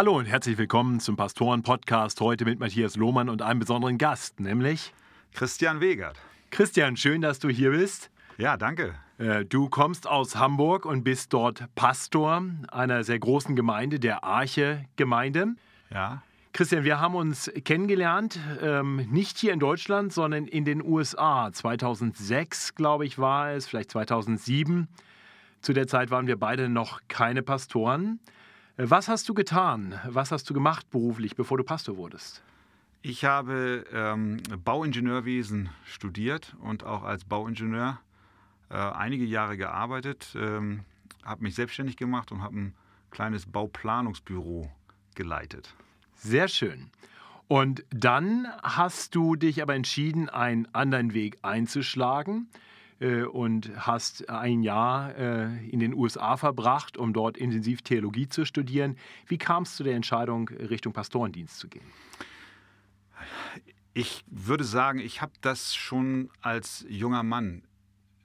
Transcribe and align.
Hallo 0.00 0.16
und 0.16 0.24
herzlich 0.24 0.56
willkommen 0.56 0.98
zum 0.98 1.16
Pastoren-Podcast. 1.16 2.22
Heute 2.22 2.46
mit 2.46 2.58
Matthias 2.58 2.96
Lohmann 2.96 3.28
und 3.28 3.42
einem 3.42 3.60
besonderen 3.60 3.98
Gast, 3.98 4.40
nämlich 4.40 4.94
Christian 5.34 5.82
Wegert. 5.82 6.18
Christian, 6.50 6.96
schön, 6.96 7.20
dass 7.20 7.38
du 7.38 7.50
hier 7.50 7.72
bist. 7.72 8.10
Ja, 8.38 8.56
danke. 8.56 8.94
Äh, 9.18 9.44
du 9.44 9.68
kommst 9.68 10.06
aus 10.06 10.36
Hamburg 10.36 10.86
und 10.86 11.04
bist 11.04 11.34
dort 11.34 11.64
Pastor 11.74 12.42
einer 12.72 13.04
sehr 13.04 13.18
großen 13.18 13.54
Gemeinde, 13.56 14.00
der 14.00 14.24
Arche-Gemeinde. 14.24 15.56
Ja. 15.90 16.22
Christian, 16.54 16.84
wir 16.84 16.98
haben 16.98 17.14
uns 17.14 17.52
kennengelernt, 17.66 18.38
ähm, 18.62 19.06
nicht 19.10 19.36
hier 19.36 19.52
in 19.52 19.60
Deutschland, 19.60 20.14
sondern 20.14 20.46
in 20.46 20.64
den 20.64 20.82
USA. 20.82 21.52
2006, 21.52 22.74
glaube 22.74 23.04
ich, 23.04 23.18
war 23.18 23.50
es, 23.50 23.66
vielleicht 23.66 23.90
2007. 23.90 24.88
Zu 25.60 25.74
der 25.74 25.86
Zeit 25.86 26.10
waren 26.10 26.26
wir 26.26 26.38
beide 26.38 26.70
noch 26.70 27.02
keine 27.08 27.42
Pastoren. 27.42 28.18
Was 28.82 29.08
hast 29.08 29.28
du 29.28 29.34
getan? 29.34 30.00
Was 30.06 30.32
hast 30.32 30.48
du 30.48 30.54
gemacht 30.54 30.88
beruflich, 30.88 31.36
bevor 31.36 31.58
du 31.58 31.64
Pastor 31.64 31.98
wurdest? 31.98 32.42
Ich 33.02 33.26
habe 33.26 33.84
ähm, 33.92 34.38
Bauingenieurwesen 34.64 35.68
studiert 35.84 36.56
und 36.62 36.84
auch 36.84 37.02
als 37.02 37.26
Bauingenieur 37.26 38.00
äh, 38.70 38.76
einige 38.76 39.26
Jahre 39.26 39.58
gearbeitet, 39.58 40.34
ähm, 40.34 40.84
habe 41.22 41.42
mich 41.42 41.56
selbstständig 41.56 41.98
gemacht 41.98 42.32
und 42.32 42.42
habe 42.42 42.58
ein 42.58 42.74
kleines 43.10 43.44
Bauplanungsbüro 43.44 44.70
geleitet. 45.14 45.74
Sehr 46.14 46.48
schön. 46.48 46.90
Und 47.48 47.84
dann 47.90 48.48
hast 48.62 49.14
du 49.14 49.36
dich 49.36 49.60
aber 49.60 49.74
entschieden, 49.74 50.30
einen 50.30 50.66
anderen 50.74 51.12
Weg 51.12 51.36
einzuschlagen. 51.42 52.48
Äh, 53.00 53.22
und 53.22 53.70
hast 53.76 54.28
ein 54.28 54.62
Jahr 54.62 55.16
äh, 55.16 55.68
in 55.68 55.80
den 55.80 55.94
USA 55.94 56.36
verbracht, 56.36 56.98
um 56.98 57.12
dort 57.12 57.38
intensiv 57.38 57.80
Theologie 57.82 58.28
zu 58.28 58.44
studieren. 58.44 58.96
Wie 59.26 59.38
kam 59.38 59.62
es 59.62 59.74
zu 59.74 59.82
der 59.82 59.94
Entscheidung, 59.94 60.48
Richtung 60.48 60.92
Pastorendienst 60.92 61.58
zu 61.58 61.68
gehen? 61.68 61.86
Ich 63.94 64.22
würde 64.28 64.64
sagen, 64.64 65.00
ich 65.00 65.22
habe 65.22 65.32
das 65.40 65.74
schon 65.74 66.30
als 66.42 66.84
junger 66.88 67.22
Mann 67.22 67.62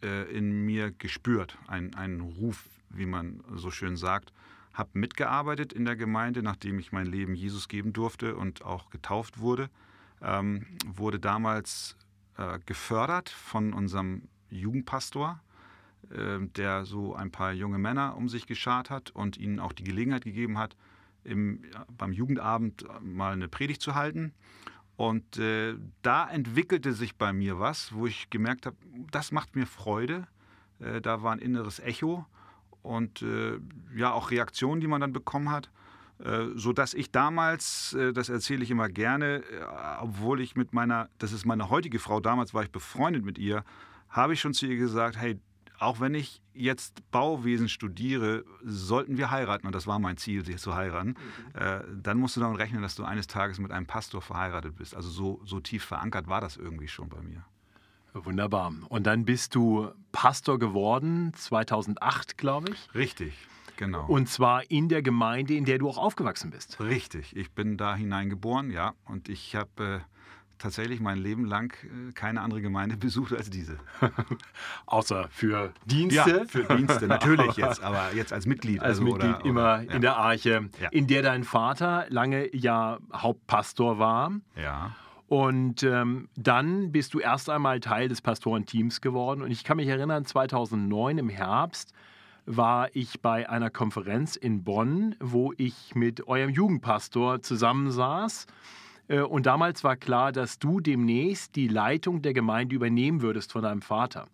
äh, 0.04 0.30
in 0.30 0.66
mir 0.66 0.92
gespürt, 0.92 1.58
einen 1.68 2.22
Ruf, 2.22 2.70
wie 2.90 3.06
man 3.06 3.44
so 3.56 3.72
schön 3.72 3.96
sagt. 3.96 4.34
Habe 4.74 4.90
mitgearbeitet 4.94 5.72
in 5.72 5.86
der 5.86 5.96
Gemeinde, 5.96 6.44
nachdem 6.44 6.80
ich 6.80 6.92
mein 6.92 7.08
Leben 7.08 7.34
Jesus 7.34 7.70
geben 7.70 7.94
durfte 7.94 8.36
und 8.36 8.66
auch 8.66 8.90
getauft 8.90 9.40
wurde. 9.40 9.70
Ähm, 10.22 10.66
wurde 10.86 11.20
damals 11.20 11.96
äh, 12.38 12.60
gefördert 12.66 13.30
von 13.30 13.74
unserem 13.74 14.24
Jugendpastor, 14.50 15.40
ähm, 16.14 16.52
der 16.54 16.86
so 16.86 17.16
ein 17.16 17.32
paar 17.32 17.52
junge 17.54 17.78
Männer 17.78 18.16
um 18.18 18.30
sich 18.30 18.48
geschart 18.48 18.90
hat 18.90 19.12
und 19.12 19.38
ihnen 19.38 19.60
auch 19.60 19.74
die 19.74 19.84
Gelegenheit 19.84 20.24
gegeben 20.24 20.58
hat, 20.58 20.76
im, 21.24 21.64
beim 21.98 22.14
Jugendabend 22.14 22.86
mal 23.02 23.34
eine 23.34 23.48
Predigt 23.48 23.82
zu 23.82 23.96
halten. 23.96 24.34
Und 24.98 25.38
äh, 25.38 25.76
da 26.04 26.30
entwickelte 26.30 26.94
sich 26.94 27.18
bei 27.18 27.34
mir 27.34 27.60
was, 27.60 27.94
wo 27.94 28.08
ich 28.08 28.30
gemerkt 28.30 28.66
habe, 28.66 28.78
das 29.12 29.32
macht 29.32 29.56
mir 29.56 29.66
Freude. 29.66 30.28
Äh, 30.80 31.02
da 31.02 31.22
war 31.22 31.34
ein 31.34 31.40
inneres 31.40 31.80
Echo 31.80 32.26
und 32.82 33.22
äh, 33.22 33.60
ja 33.96 34.14
auch 34.14 34.32
Reaktionen, 34.32 34.80
die 34.80 34.88
man 34.88 35.02
dann 35.02 35.12
bekommen 35.12 35.50
hat. 35.50 35.70
Äh, 36.20 36.48
so 36.56 36.72
dass 36.72 36.94
ich 36.94 37.12
damals, 37.12 37.94
äh, 37.94 38.14
das 38.14 38.30
erzähle 38.30 38.64
ich 38.64 38.72
immer 38.72 38.88
gerne, 38.88 39.44
äh, 39.44 39.66
obwohl 40.00 40.40
ich 40.40 40.56
mit 40.56 40.72
meiner, 40.72 41.10
das 41.18 41.34
ist 41.34 41.46
meine 41.46 41.70
heutige 41.70 42.00
Frau, 42.00 42.22
damals 42.22 42.54
war 42.54 42.64
ich 42.64 42.72
befreundet 42.72 43.26
mit 43.26 43.38
ihr, 43.38 43.66
habe 44.10 44.34
ich 44.34 44.40
schon 44.40 44.54
zu 44.54 44.66
ihr 44.66 44.78
gesagt, 44.78 45.18
hey, 45.18 45.40
auch 45.80 46.00
wenn 46.00 46.14
ich 46.14 46.42
jetzt 46.54 47.10
Bauwesen 47.12 47.68
studiere, 47.68 48.46
sollten 48.64 49.18
wir 49.18 49.32
heiraten. 49.32 49.68
Und 49.68 49.76
das 49.76 49.88
war 49.88 50.00
mein 50.00 50.18
Ziel, 50.18 50.46
sie 50.46 50.56
zu 50.56 50.74
heiraten. 50.74 51.10
Mhm. 51.10 51.60
Äh, 51.60 51.82
dann 52.02 52.18
musst 52.18 52.38
du 52.38 52.42
damit 52.42 52.60
rechnen, 52.60 52.82
dass 52.82 52.96
du 52.96 53.04
eines 53.04 53.28
Tages 53.28 53.60
mit 53.60 53.72
einem 53.72 53.86
Pastor 53.86 54.22
verheiratet 54.22 54.76
bist. 54.76 54.96
Also 54.96 55.10
so, 55.10 55.42
so 55.46 55.60
tief 55.60 55.84
verankert 55.84 56.28
war 56.28 56.42
das 56.42 56.56
irgendwie 56.58 56.88
schon 56.88 57.10
bei 57.10 57.22
mir. 57.22 57.44
Wunderbar. 58.14 58.74
Und 58.88 59.06
dann 59.06 59.26
bist 59.26 59.56
du 59.56 59.90
Pastor 60.14 60.58
geworden, 60.58 61.34
2008, 61.36 62.38
glaube 62.38 62.72
ich. 62.72 62.96
Richtig, 62.96 63.34
genau. 63.76 64.06
Und 64.06 64.30
zwar 64.30 64.70
in 64.72 64.88
der 64.88 65.02
Gemeinde, 65.02 65.56
in 65.56 65.66
der 65.66 65.80
du 65.80 65.90
auch 65.90 65.98
aufgewachsen 65.98 66.50
bist. 66.50 66.80
Richtig. 66.80 67.36
Ich 67.36 67.52
bin 67.52 67.76
da 67.76 67.96
hineingeboren, 67.96 68.72
ja. 68.72 68.94
Und 69.06 69.28
ich 69.28 69.56
habe. 69.56 69.84
Äh, 69.84 70.00
tatsächlich 70.58 71.00
mein 71.00 71.18
Leben 71.18 71.46
lang 71.46 71.74
äh, 71.84 72.12
keine 72.14 72.42
andere 72.42 72.62
Gemeinde 72.62 72.98
besucht 73.06 73.34
als 73.34 73.50
diese. 73.50 73.78
Außer 74.86 75.28
für 75.30 75.74
Dienste? 75.86 76.16
Ja, 76.16 76.46
für 76.46 76.64
Dienste, 76.76 77.08
natürlich 77.08 77.56
jetzt, 77.58 77.82
aber 77.82 78.14
jetzt 78.14 78.34
als 78.34 78.46
Mitglied. 78.46 78.82
Als 78.82 79.00
also, 79.00 79.04
Mitglied 79.04 79.36
oder, 79.36 79.46
immer 79.46 79.62
oder, 79.62 79.84
ja. 79.84 79.92
in 79.94 80.02
der 80.02 80.18
Arche, 80.18 80.70
Ja. 80.82 80.90
in 80.90 81.08
der 81.08 81.22
dein 81.22 81.44
Vater 81.44 82.06
lange 82.10 82.56
ja 82.56 83.00
Hauptpastor 83.14 84.00
war. 84.00 84.32
Ja, 84.56 84.96
Und 85.28 85.84
ähm, 85.84 86.30
dann 86.36 86.92
bist 86.92 87.14
du 87.14 87.20
erst 87.20 87.50
einmal 87.50 87.80
Teil 87.80 88.08
des 88.10 88.22
Pastorenteams 88.22 89.02
geworden. 89.02 89.42
Und 89.42 89.52
ich 89.52 89.64
kann 89.64 89.78
mich 89.78 89.88
erinnern, 89.88 90.26
2009 90.26 91.18
im 91.18 91.30
Herbst 91.30 91.94
war 92.46 92.90
ich 92.94 93.22
bei 93.22 93.50
einer 93.50 93.72
Konferenz 93.72 94.36
in 94.36 94.64
Bonn, 94.64 95.16
wo 95.20 95.52
ich 95.58 95.96
mit 95.96 96.28
eurem 96.28 96.52
Jugendpastor 96.52 97.42
zusammensaß. 97.42 98.46
Und 99.08 99.46
damals 99.46 99.84
war 99.84 99.96
klar, 99.96 100.32
dass 100.32 100.58
du 100.58 100.80
demnächst 100.80 101.56
die 101.56 101.68
Leitung 101.68 102.24
der 102.24 102.34
Gemeinde 102.34 102.76
übernehmen 102.76 103.22
würdest 103.22 103.52
von 103.52 103.62
deinem 103.62 103.84
Vater. 103.84 104.28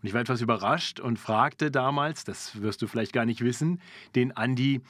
Und 0.00 0.06
ich 0.08 0.14
war 0.14 0.20
etwas 0.20 0.40
überrascht 0.40 1.00
und 1.00 1.18
fragte 1.18 1.70
damals, 1.70 2.24
das 2.24 2.62
wirst 2.62 2.80
du 2.82 2.86
vielleicht 2.86 3.12
gar 3.12 3.24
nicht 3.24 3.42
wissen, 3.42 3.80
den 4.14 4.36
Andi, 4.36 4.80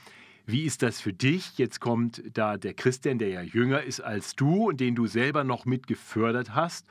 wie 0.47 0.65
ist 0.65 0.83
das 0.83 1.01
für 1.01 1.13
dich? 1.13 1.59
Jetzt 1.59 1.81
kommt 1.81 2.23
da 2.33 2.57
der 2.57 2.75
Christian, 2.75 3.19
der 3.19 3.29
ja 3.29 3.43
jünger 3.43 3.83
ist 3.83 4.01
als 4.01 4.35
du 4.37 4.69
und 4.69 4.81
den 4.81 4.95
du 4.95 5.07
selber 5.07 5.45
noch 5.45 5.67
mit 5.67 5.87
gefördert 5.87 6.55
hast. 6.55 6.87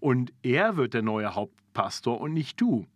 Und 0.00 0.32
er 0.42 0.76
wird 0.76 0.94
der 0.94 1.02
neue 1.02 1.34
Hauptpastor 1.34 2.20
und 2.20 2.32
nicht 2.34 2.60
du. 2.60 2.86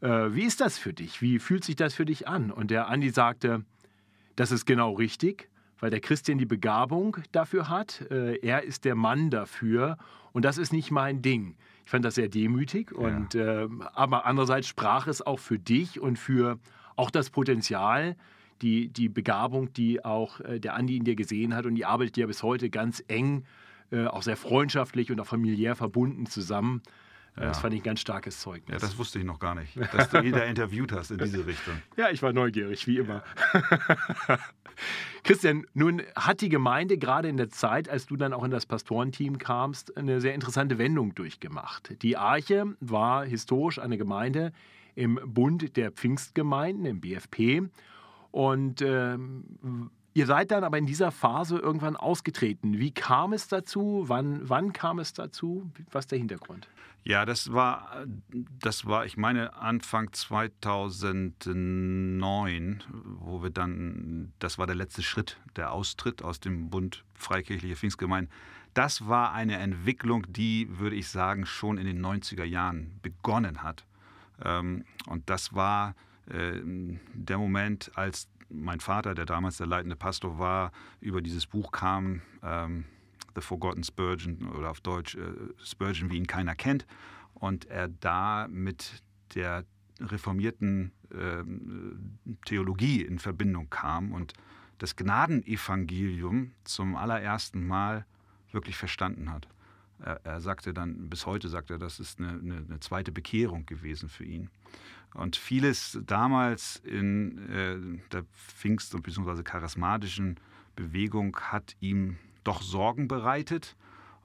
Äh, 0.00 0.34
wie 0.34 0.44
ist 0.44 0.60
das 0.60 0.78
für 0.78 0.92
dich? 0.92 1.20
Wie 1.22 1.38
fühlt 1.38 1.64
sich 1.64 1.76
das 1.76 1.94
für 1.94 2.06
dich 2.06 2.28
an? 2.28 2.50
Und 2.50 2.70
der 2.70 2.88
Andi 2.88 3.10
sagte, 3.10 3.64
das 4.36 4.52
ist 4.52 4.64
genau 4.64 4.94
richtig, 4.94 5.50
weil 5.82 5.90
der 5.90 6.00
Christian 6.00 6.38
die 6.38 6.46
Begabung 6.46 7.16
dafür 7.32 7.68
hat. 7.68 8.06
Äh, 8.08 8.36
er 8.36 8.62
ist 8.62 8.84
der 8.84 8.94
Mann 8.94 9.30
dafür 9.30 9.98
und 10.30 10.44
das 10.44 10.56
ist 10.56 10.72
nicht 10.72 10.92
mein 10.92 11.22
Ding. 11.22 11.56
Ich 11.84 11.90
fand 11.90 12.04
das 12.04 12.14
sehr 12.14 12.28
demütig 12.28 12.92
und 12.92 13.34
äh, 13.34 13.66
aber 13.92 14.24
andererseits 14.24 14.68
sprach 14.68 15.08
es 15.08 15.20
auch 15.20 15.40
für 15.40 15.58
dich 15.58 15.98
und 15.98 16.20
für 16.20 16.60
auch 16.94 17.10
das 17.10 17.30
Potenzial, 17.30 18.14
die, 18.62 18.90
die 18.90 19.08
Begabung, 19.08 19.72
die 19.72 20.04
auch 20.04 20.38
äh, 20.40 20.60
der 20.60 20.74
Andi 20.74 20.96
in 20.96 21.04
dir 21.04 21.16
gesehen 21.16 21.52
hat 21.52 21.66
und 21.66 21.74
die 21.74 21.84
arbeitet 21.84 22.16
ja 22.16 22.26
bis 22.26 22.44
heute 22.44 22.70
ganz 22.70 23.02
eng, 23.08 23.44
äh, 23.90 24.06
auch 24.06 24.22
sehr 24.22 24.36
freundschaftlich 24.36 25.10
und 25.10 25.20
auch 25.20 25.26
familiär 25.26 25.74
verbunden 25.74 26.26
zusammen. 26.26 26.80
Äh, 27.36 27.40
Das 27.42 27.60
fand 27.60 27.74
ich 27.74 27.80
ein 27.80 27.84
ganz 27.84 28.00
starkes 28.00 28.40
Zeugnis. 28.40 28.74
ja, 28.74 28.78
das 28.78 28.98
wusste 28.98 29.18
ich 29.18 29.24
noch 29.24 29.38
gar 29.38 29.54
nicht, 29.54 29.76
dass 29.92 30.10
du 30.10 30.20
jeder 30.22 30.46
interviewt 30.46 30.92
hast 30.92 31.10
in 31.10 31.18
diese 31.18 31.46
Richtung. 31.46 31.74
Ja, 31.96 32.10
ich 32.10 32.22
war 32.22 32.32
neugierig, 32.32 32.86
wie 32.86 32.98
immer. 32.98 33.22
Christian, 35.24 35.64
nun 35.74 36.02
hat 36.16 36.40
die 36.40 36.48
Gemeinde 36.48 36.98
gerade 36.98 37.28
in 37.28 37.36
der 37.36 37.48
Zeit, 37.48 37.88
als 37.88 38.06
du 38.06 38.16
dann 38.16 38.32
auch 38.32 38.42
in 38.44 38.50
das 38.50 38.66
Pastorenteam 38.66 39.38
kamst, 39.38 39.96
eine 39.96 40.20
sehr 40.20 40.34
interessante 40.34 40.78
Wendung 40.78 41.14
durchgemacht. 41.14 42.02
Die 42.02 42.16
Arche 42.16 42.74
war 42.80 43.24
historisch 43.24 43.78
eine 43.78 43.98
Gemeinde 43.98 44.52
im 44.94 45.20
Bund 45.24 45.76
der 45.76 45.92
Pfingstgemeinden, 45.92 46.84
im 46.86 47.00
BFP. 47.00 47.62
Und 48.32 48.82
ähm, 48.82 49.90
ihr 50.14 50.26
seid 50.26 50.50
dann 50.50 50.64
aber 50.64 50.78
in 50.78 50.86
dieser 50.86 51.10
Phase 51.10 51.58
irgendwann 51.58 51.96
ausgetreten. 51.96 52.78
Wie 52.78 52.92
kam 52.92 53.32
es 53.32 53.48
dazu? 53.48 54.04
Wann, 54.06 54.48
wann 54.48 54.72
kam 54.72 54.98
es 54.98 55.12
dazu? 55.12 55.70
Was 55.90 56.04
ist 56.04 56.12
der 56.12 56.18
Hintergrund? 56.18 56.68
Ja, 57.04 57.24
das 57.24 57.52
war, 57.52 58.06
das 58.60 58.86
war, 58.86 59.06
ich 59.06 59.16
meine, 59.16 59.56
Anfang 59.56 60.12
2009, 60.12 62.84
wo 63.18 63.42
wir 63.42 63.50
dann, 63.50 64.32
das 64.38 64.56
war 64.56 64.68
der 64.68 64.76
letzte 64.76 65.02
Schritt, 65.02 65.40
der 65.56 65.72
Austritt 65.72 66.22
aus 66.22 66.38
dem 66.38 66.70
Bund 66.70 67.02
Freikirchliche 67.14 67.74
Pfingstgemeinden. 67.74 68.32
Das 68.74 69.08
war 69.08 69.32
eine 69.32 69.58
Entwicklung, 69.58 70.24
die, 70.28 70.68
würde 70.78 70.94
ich 70.96 71.08
sagen, 71.08 71.44
schon 71.44 71.76
in 71.76 71.86
den 71.86 72.00
90er 72.00 72.44
Jahren 72.44 73.00
begonnen 73.02 73.64
hat. 73.64 73.84
Ähm, 74.44 74.84
Und 75.06 75.28
das 75.28 75.54
war 75.54 75.96
äh, 76.26 76.60
der 77.14 77.38
Moment, 77.38 77.90
als 77.96 78.28
mein 78.52 78.80
Vater, 78.80 79.14
der 79.14 79.26
damals 79.26 79.56
der 79.56 79.66
leitende 79.66 79.96
Pastor 79.96 80.38
war, 80.38 80.72
über 81.00 81.20
dieses 81.20 81.46
Buch 81.46 81.72
kam, 81.72 82.22
ähm, 82.42 82.84
The 83.34 83.40
Forgotten 83.40 83.82
Spurgeon 83.82 84.50
oder 84.52 84.70
auf 84.70 84.80
Deutsch 84.80 85.14
äh, 85.14 85.20
Spurgeon, 85.64 86.10
wie 86.10 86.16
ihn 86.16 86.26
keiner 86.26 86.54
kennt. 86.54 86.86
Und 87.34 87.64
er 87.66 87.88
da 87.88 88.46
mit 88.48 89.02
der 89.34 89.64
reformierten 90.00 90.92
ähm, 91.12 92.18
Theologie 92.44 93.02
in 93.02 93.18
Verbindung 93.18 93.70
kam 93.70 94.12
und 94.12 94.34
das 94.78 94.96
Gnadenevangelium 94.96 96.52
zum 96.64 96.96
allerersten 96.96 97.66
Mal 97.66 98.04
wirklich 98.50 98.76
verstanden 98.76 99.30
hat. 99.30 99.48
Er, 99.98 100.40
sagte 100.40 100.74
dann, 100.74 101.08
bis 101.08 101.26
heute 101.26 101.48
sagt 101.48 101.70
er, 101.70 101.78
das 101.78 102.00
ist 102.00 102.18
eine, 102.18 102.30
eine, 102.30 102.64
eine 102.68 102.80
zweite 102.80 103.12
Bekehrung 103.12 103.66
gewesen 103.66 104.08
für 104.08 104.24
ihn. 104.24 104.50
Und 105.14 105.36
vieles 105.36 105.98
damals 106.06 106.76
in 106.84 107.38
äh, 107.50 108.08
der 108.10 108.24
Pfingst- 108.24 108.94
und 108.94 109.02
beziehungsweise 109.02 109.44
charismatischen 109.44 110.40
Bewegung 110.74 111.36
hat 111.36 111.76
ihm 111.80 112.16
doch 112.44 112.62
Sorgen 112.62 113.08
bereitet 113.08 113.76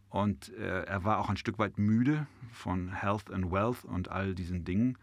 und 0.09 0.53
äh, 0.53 0.83
er 0.83 1.03
war 1.03 1.19
auch 1.19 1.29
ein 1.29 1.37
Stück 1.37 1.59
weit 1.59 1.77
müde 1.77 2.27
von 2.51 2.91
Health 2.91 3.31
and 3.31 3.51
Wealth 3.51 3.83
und 3.83 4.09
all 4.09 4.33
diesen 4.33 4.63
Dingen 4.63 4.97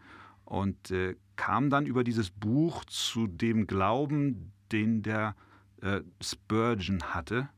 und 0.45 0.91
äh, 0.91 1.15
kam 1.35 1.69
dann 1.69 1.85
über 1.85 2.03
dieses 2.03 2.31
Buch 2.31 2.85
zu 2.85 3.27
dem 3.27 3.67
Glauben, 3.67 4.51
den 4.71 5.03
der 5.03 5.35
äh, 5.81 6.01
Spurgeon 6.21 7.03
hatte. 7.13 7.49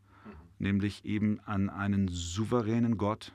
Nämlich 0.59 1.05
eben 1.05 1.39
an 1.45 1.69
einen 1.69 2.07
souveränen 2.07 2.97
Gott, 2.97 3.33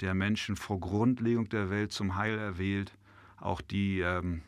der 0.00 0.14
Menschen 0.14 0.56
vor 0.56 0.80
Grundlegung 0.80 1.48
der 1.48 1.70
Welt 1.70 1.92
zum 1.92 2.16
Heil 2.16 2.38
erwählt, 2.38 2.92
auch 3.40 3.60
die, 3.60 4.00
ähm, 4.00 4.42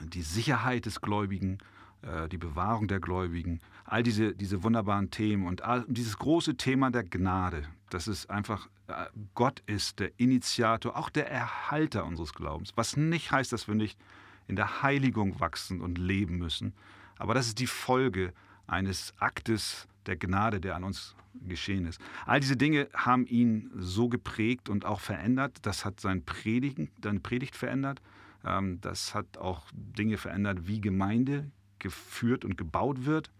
die 0.00 0.22
Sicherheit 0.22 0.86
des 0.86 1.00
Gläubigen, 1.00 1.58
äh, 2.02 2.28
die 2.28 2.38
Bewahrung 2.38 2.88
der 2.88 3.00
Gläubigen, 3.00 3.60
all 3.84 4.02
diese, 4.02 4.34
diese 4.34 4.62
wunderbaren 4.62 5.10
Themen 5.10 5.46
und 5.46 5.62
all, 5.62 5.84
dieses 5.88 6.18
große 6.18 6.56
Thema 6.56 6.90
der 6.90 7.04
Gnade, 7.04 7.68
dass 7.90 8.06
es 8.06 8.28
einfach 8.28 8.68
äh, 8.88 9.06
Gott 9.34 9.62
ist, 9.66 10.00
der 10.00 10.12
Initiator, 10.18 10.96
auch 10.96 11.10
der 11.10 11.30
Erhalter 11.30 12.04
unseres 12.04 12.34
Glaubens, 12.34 12.72
was 12.76 12.96
nicht 12.96 13.30
heißt, 13.30 13.52
dass 13.52 13.68
wir 13.68 13.74
nicht 13.74 13.98
in 14.46 14.56
der 14.56 14.82
Heiligung 14.82 15.40
wachsen 15.40 15.80
und 15.80 15.98
leben 15.98 16.36
müssen, 16.38 16.74
aber 17.18 17.34
das 17.34 17.46
ist 17.46 17.58
die 17.60 17.66
Folge 17.66 18.32
eines 18.66 19.14
Aktes 19.18 19.88
der 20.06 20.16
Gnade, 20.16 20.60
der 20.60 20.76
an 20.76 20.84
uns 20.84 21.14
geschehen 21.46 21.86
ist. 21.86 22.00
All 22.26 22.40
diese 22.40 22.56
Dinge 22.56 22.88
haben 22.94 23.26
ihn 23.26 23.70
so 23.76 24.08
geprägt 24.08 24.68
und 24.68 24.84
auch 24.84 25.00
verändert. 25.00 25.58
Das 25.62 25.84
hat 25.84 26.00
sein 26.00 26.24
Predigen, 26.24 26.90
seine 27.02 27.20
Predigt 27.20 27.56
verändert. 27.56 28.00
Ähm, 28.44 28.80
das 28.80 29.14
hat 29.14 29.38
auch 29.38 29.66
Dinge 29.72 30.16
verändert, 30.16 30.66
wie 30.66 30.80
Gemeinde 30.80 31.50
geführt 31.78 32.44
und 32.44 32.56
gebaut 32.56 33.04
wird. 33.04 33.30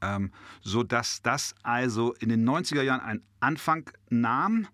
Ähm, 0.00 0.32
sodass 0.62 1.22
das 1.22 1.54
also 1.62 2.12
in 2.14 2.28
den 2.28 2.48
90er 2.48 2.82
Jahren 2.82 3.00
einen 3.00 3.22
Anfang 3.40 3.90
nahm. 4.10 4.66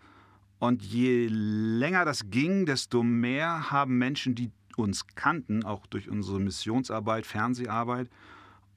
Und 0.59 0.83
je 0.83 1.29
länger 1.31 2.05
das 2.05 2.31
ging, 2.31 2.67
desto 2.67 3.03
mehr 3.03 3.71
haben 3.71 3.99
Menschen, 3.99 4.35
die 4.35 4.51
uns 4.77 5.07
kannten, 5.15 5.65
auch 5.65 5.87
durch 5.87 6.09
unsere 6.09 6.41
Missionsarbeit, 6.41 7.27
Fernseharbeit, 7.27 8.09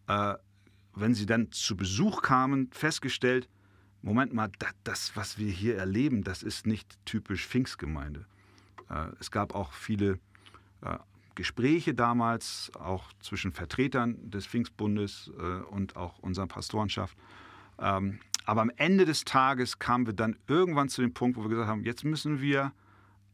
äh, 0.08 0.36
wenn 0.96 1.14
sie 1.14 1.26
dann 1.26 1.52
zu 1.52 1.76
Besuch 1.76 2.22
kamen, 2.22 2.70
festgestellt, 2.72 3.48
Moment 4.02 4.34
mal, 4.34 4.50
das, 4.84 5.16
was 5.16 5.38
wir 5.38 5.52
hier 5.52 5.78
erleben, 5.78 6.24
das 6.24 6.42
ist 6.42 6.66
nicht 6.66 6.98
typisch 7.06 7.46
Pfingstgemeinde. 7.46 8.26
Äh, 8.90 9.10
es 9.20 9.30
gab 9.30 9.54
auch 9.54 9.74
viele 9.74 10.20
äh, 10.82 10.98
Gespräche 11.36 11.94
damals, 11.94 12.72
auch 12.76 13.14
zwischen 13.20 13.52
Vertretern 13.52 14.30
des 14.30 14.48
Pfingstbundes 14.48 15.32
äh, 15.38 15.42
und 15.70 15.96
auch 15.96 16.20
unserer 16.20 16.48
Pastorenschaft. 16.48 17.16
Ähm, 17.80 18.20
aber 18.46 18.62
am 18.62 18.72
Ende 18.76 19.06
des 19.06 19.24
Tages 19.24 19.80
kamen 19.80 20.08
wir 20.08 20.14
dann 20.14 20.36
irgendwann 20.48 20.90
zu 20.90 21.02
dem 21.02 21.14
Punkt, 21.14 21.38
wo 21.38 21.44
wir 21.44 21.50
gesagt 21.50 21.70
haben, 21.70 21.84
jetzt 21.84 22.04
müssen 22.04 22.42
wir 22.42 22.74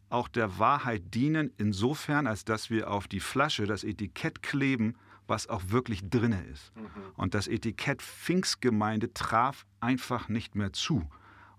auch 0.09 0.27
der 0.27 0.59
Wahrheit 0.59 1.13
dienen, 1.13 1.51
insofern, 1.57 2.27
als 2.27 2.45
dass 2.45 2.69
wir 2.69 2.92
auf 2.92 3.07
die 3.07 3.19
Flasche 3.19 3.65
das 3.65 3.83
Etikett 3.83 4.42
kleben, 4.42 4.95
was 5.27 5.47
auch 5.47 5.62
wirklich 5.68 6.09
drinne 6.09 6.44
ist. 6.51 6.75
Mhm. 6.75 6.88
Und 7.15 7.33
das 7.33 7.47
Etikett 7.47 8.01
Pfingstgemeinde 8.01 9.13
traf 9.13 9.65
einfach 9.79 10.29
nicht 10.29 10.56
mehr 10.56 10.74
zu. 10.74 11.07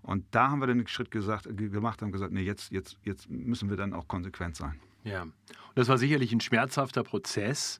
Und 0.01 0.25
da 0.31 0.49
haben 0.49 0.59
wir 0.59 0.67
dann 0.67 0.77
den 0.77 0.87
Schritt 0.87 1.11
gesagt, 1.11 1.47
gemacht 1.55 2.01
und 2.01 2.11
gesagt, 2.11 2.31
nee, 2.31 2.41
jetzt, 2.41 2.71
jetzt, 2.71 2.97
jetzt 3.03 3.29
müssen 3.29 3.69
wir 3.69 3.77
dann 3.77 3.93
auch 3.93 4.07
konsequent 4.07 4.55
sein. 4.55 4.79
Ja, 5.03 5.23
und 5.23 5.33
das 5.75 5.87
war 5.87 5.97
sicherlich 5.97 6.31
ein 6.31 6.41
schmerzhafter 6.41 7.03
Prozess. 7.03 7.79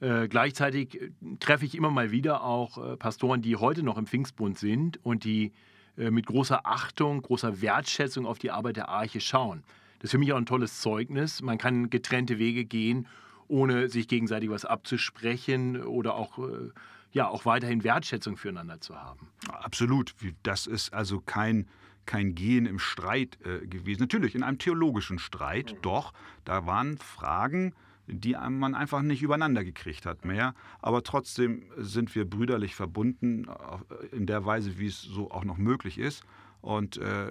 Äh, 0.00 0.28
gleichzeitig 0.28 1.00
äh, 1.00 1.10
treffe 1.40 1.64
ich 1.64 1.74
immer 1.74 1.90
mal 1.90 2.10
wieder 2.10 2.42
auch 2.42 2.78
äh, 2.78 2.96
Pastoren, 2.96 3.42
die 3.42 3.56
heute 3.56 3.82
noch 3.82 3.98
im 3.98 4.06
Pfingstbund 4.06 4.58
sind 4.58 5.04
und 5.04 5.24
die 5.24 5.52
äh, 5.96 6.10
mit 6.10 6.26
großer 6.26 6.66
Achtung, 6.66 7.20
großer 7.22 7.60
Wertschätzung 7.60 8.26
auf 8.26 8.38
die 8.38 8.50
Arbeit 8.50 8.76
der 8.76 8.88
Arche 8.88 9.20
schauen. 9.20 9.64
Das 9.98 10.08
ist 10.08 10.10
für 10.12 10.18
mich 10.18 10.32
auch 10.32 10.36
ein 10.36 10.46
tolles 10.46 10.80
Zeugnis. 10.80 11.42
Man 11.42 11.58
kann 11.58 11.90
getrennte 11.90 12.38
Wege 12.38 12.64
gehen 12.64 13.08
ohne 13.48 13.88
sich 13.88 14.08
gegenseitig 14.08 14.50
was 14.50 14.64
abzusprechen 14.64 15.82
oder 15.82 16.14
auch, 16.14 16.38
äh, 16.38 16.70
ja, 17.12 17.28
auch 17.28 17.44
weiterhin 17.44 17.84
Wertschätzung 17.84 18.36
füreinander 18.36 18.80
zu 18.80 18.96
haben. 18.96 19.28
Absolut. 19.48 20.14
Das 20.42 20.66
ist 20.66 20.92
also 20.92 21.20
kein, 21.20 21.66
kein 22.06 22.34
Gehen 22.34 22.66
im 22.66 22.78
Streit 22.78 23.38
äh, 23.44 23.66
gewesen. 23.66 24.00
Natürlich 24.02 24.34
in 24.34 24.42
einem 24.42 24.58
theologischen 24.58 25.18
Streit, 25.18 25.72
mhm. 25.72 25.82
doch. 25.82 26.12
Da 26.44 26.66
waren 26.66 26.98
Fragen, 26.98 27.74
die 28.06 28.34
man 28.34 28.74
einfach 28.74 29.02
nicht 29.02 29.22
übereinander 29.22 29.64
gekriegt 29.64 30.06
hat 30.06 30.24
mehr. 30.24 30.54
Aber 30.80 31.02
trotzdem 31.02 31.64
sind 31.76 32.14
wir 32.14 32.28
brüderlich 32.28 32.74
verbunden 32.74 33.46
äh, 33.48 34.16
in 34.16 34.26
der 34.26 34.44
Weise, 34.44 34.78
wie 34.78 34.86
es 34.86 35.02
so 35.02 35.30
auch 35.30 35.44
noch 35.44 35.58
möglich 35.58 35.98
ist. 35.98 36.22
Und 36.60 36.96
äh, 36.96 37.28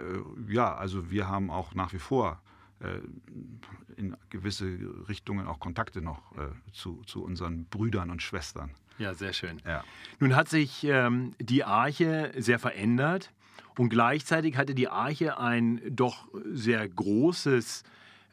ja, 0.48 0.76
also 0.76 1.12
wir 1.12 1.28
haben 1.28 1.50
auch 1.50 1.76
nach 1.76 1.94
wie 1.94 2.00
vor 2.00 2.42
in 3.96 4.16
gewisse 4.30 4.78
Richtungen 5.08 5.48
auch 5.48 5.60
Kontakte 5.60 6.02
noch 6.02 6.32
äh, 6.38 6.50
zu, 6.72 7.02
zu 7.06 7.24
unseren 7.24 7.66
Brüdern 7.66 8.12
und 8.12 8.22
Schwestern. 8.22 8.72
Ja, 9.00 9.14
sehr 9.14 9.34
schön. 9.34 9.62
Ja. 9.66 9.84
Nun 10.20 10.36
hat 10.36 10.50
sich 10.50 10.84
ähm, 10.84 11.34
die 11.40 11.64
Arche 11.64 12.32
sehr 12.38 12.60
verändert 12.60 13.32
und 13.78 13.90
gleichzeitig 13.90 14.58
hatte 14.58 14.76
die 14.76 14.88
Arche 14.88 15.40
ein 15.40 15.82
doch 15.90 16.28
sehr 16.46 16.88
großes 16.88 17.84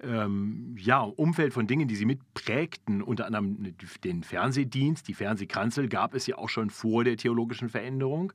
ähm, 0.02 0.74
ja, 0.78 1.00
Umfeld 1.00 1.52
von 1.52 1.66
Dingen, 1.66 1.88
die 1.88 1.96
sie 1.96 2.06
mitprägten. 2.06 3.02
Unter 3.02 3.26
anderem 3.26 3.74
den 4.04 4.22
Fernsehdienst, 4.22 5.06
die 5.08 5.14
Fernsehkanzel 5.14 5.88
gab 5.88 6.14
es 6.14 6.26
ja 6.26 6.36
auch 6.38 6.48
schon 6.48 6.70
vor 6.70 7.04
der 7.04 7.16
theologischen 7.16 7.68
Veränderung. 7.68 8.32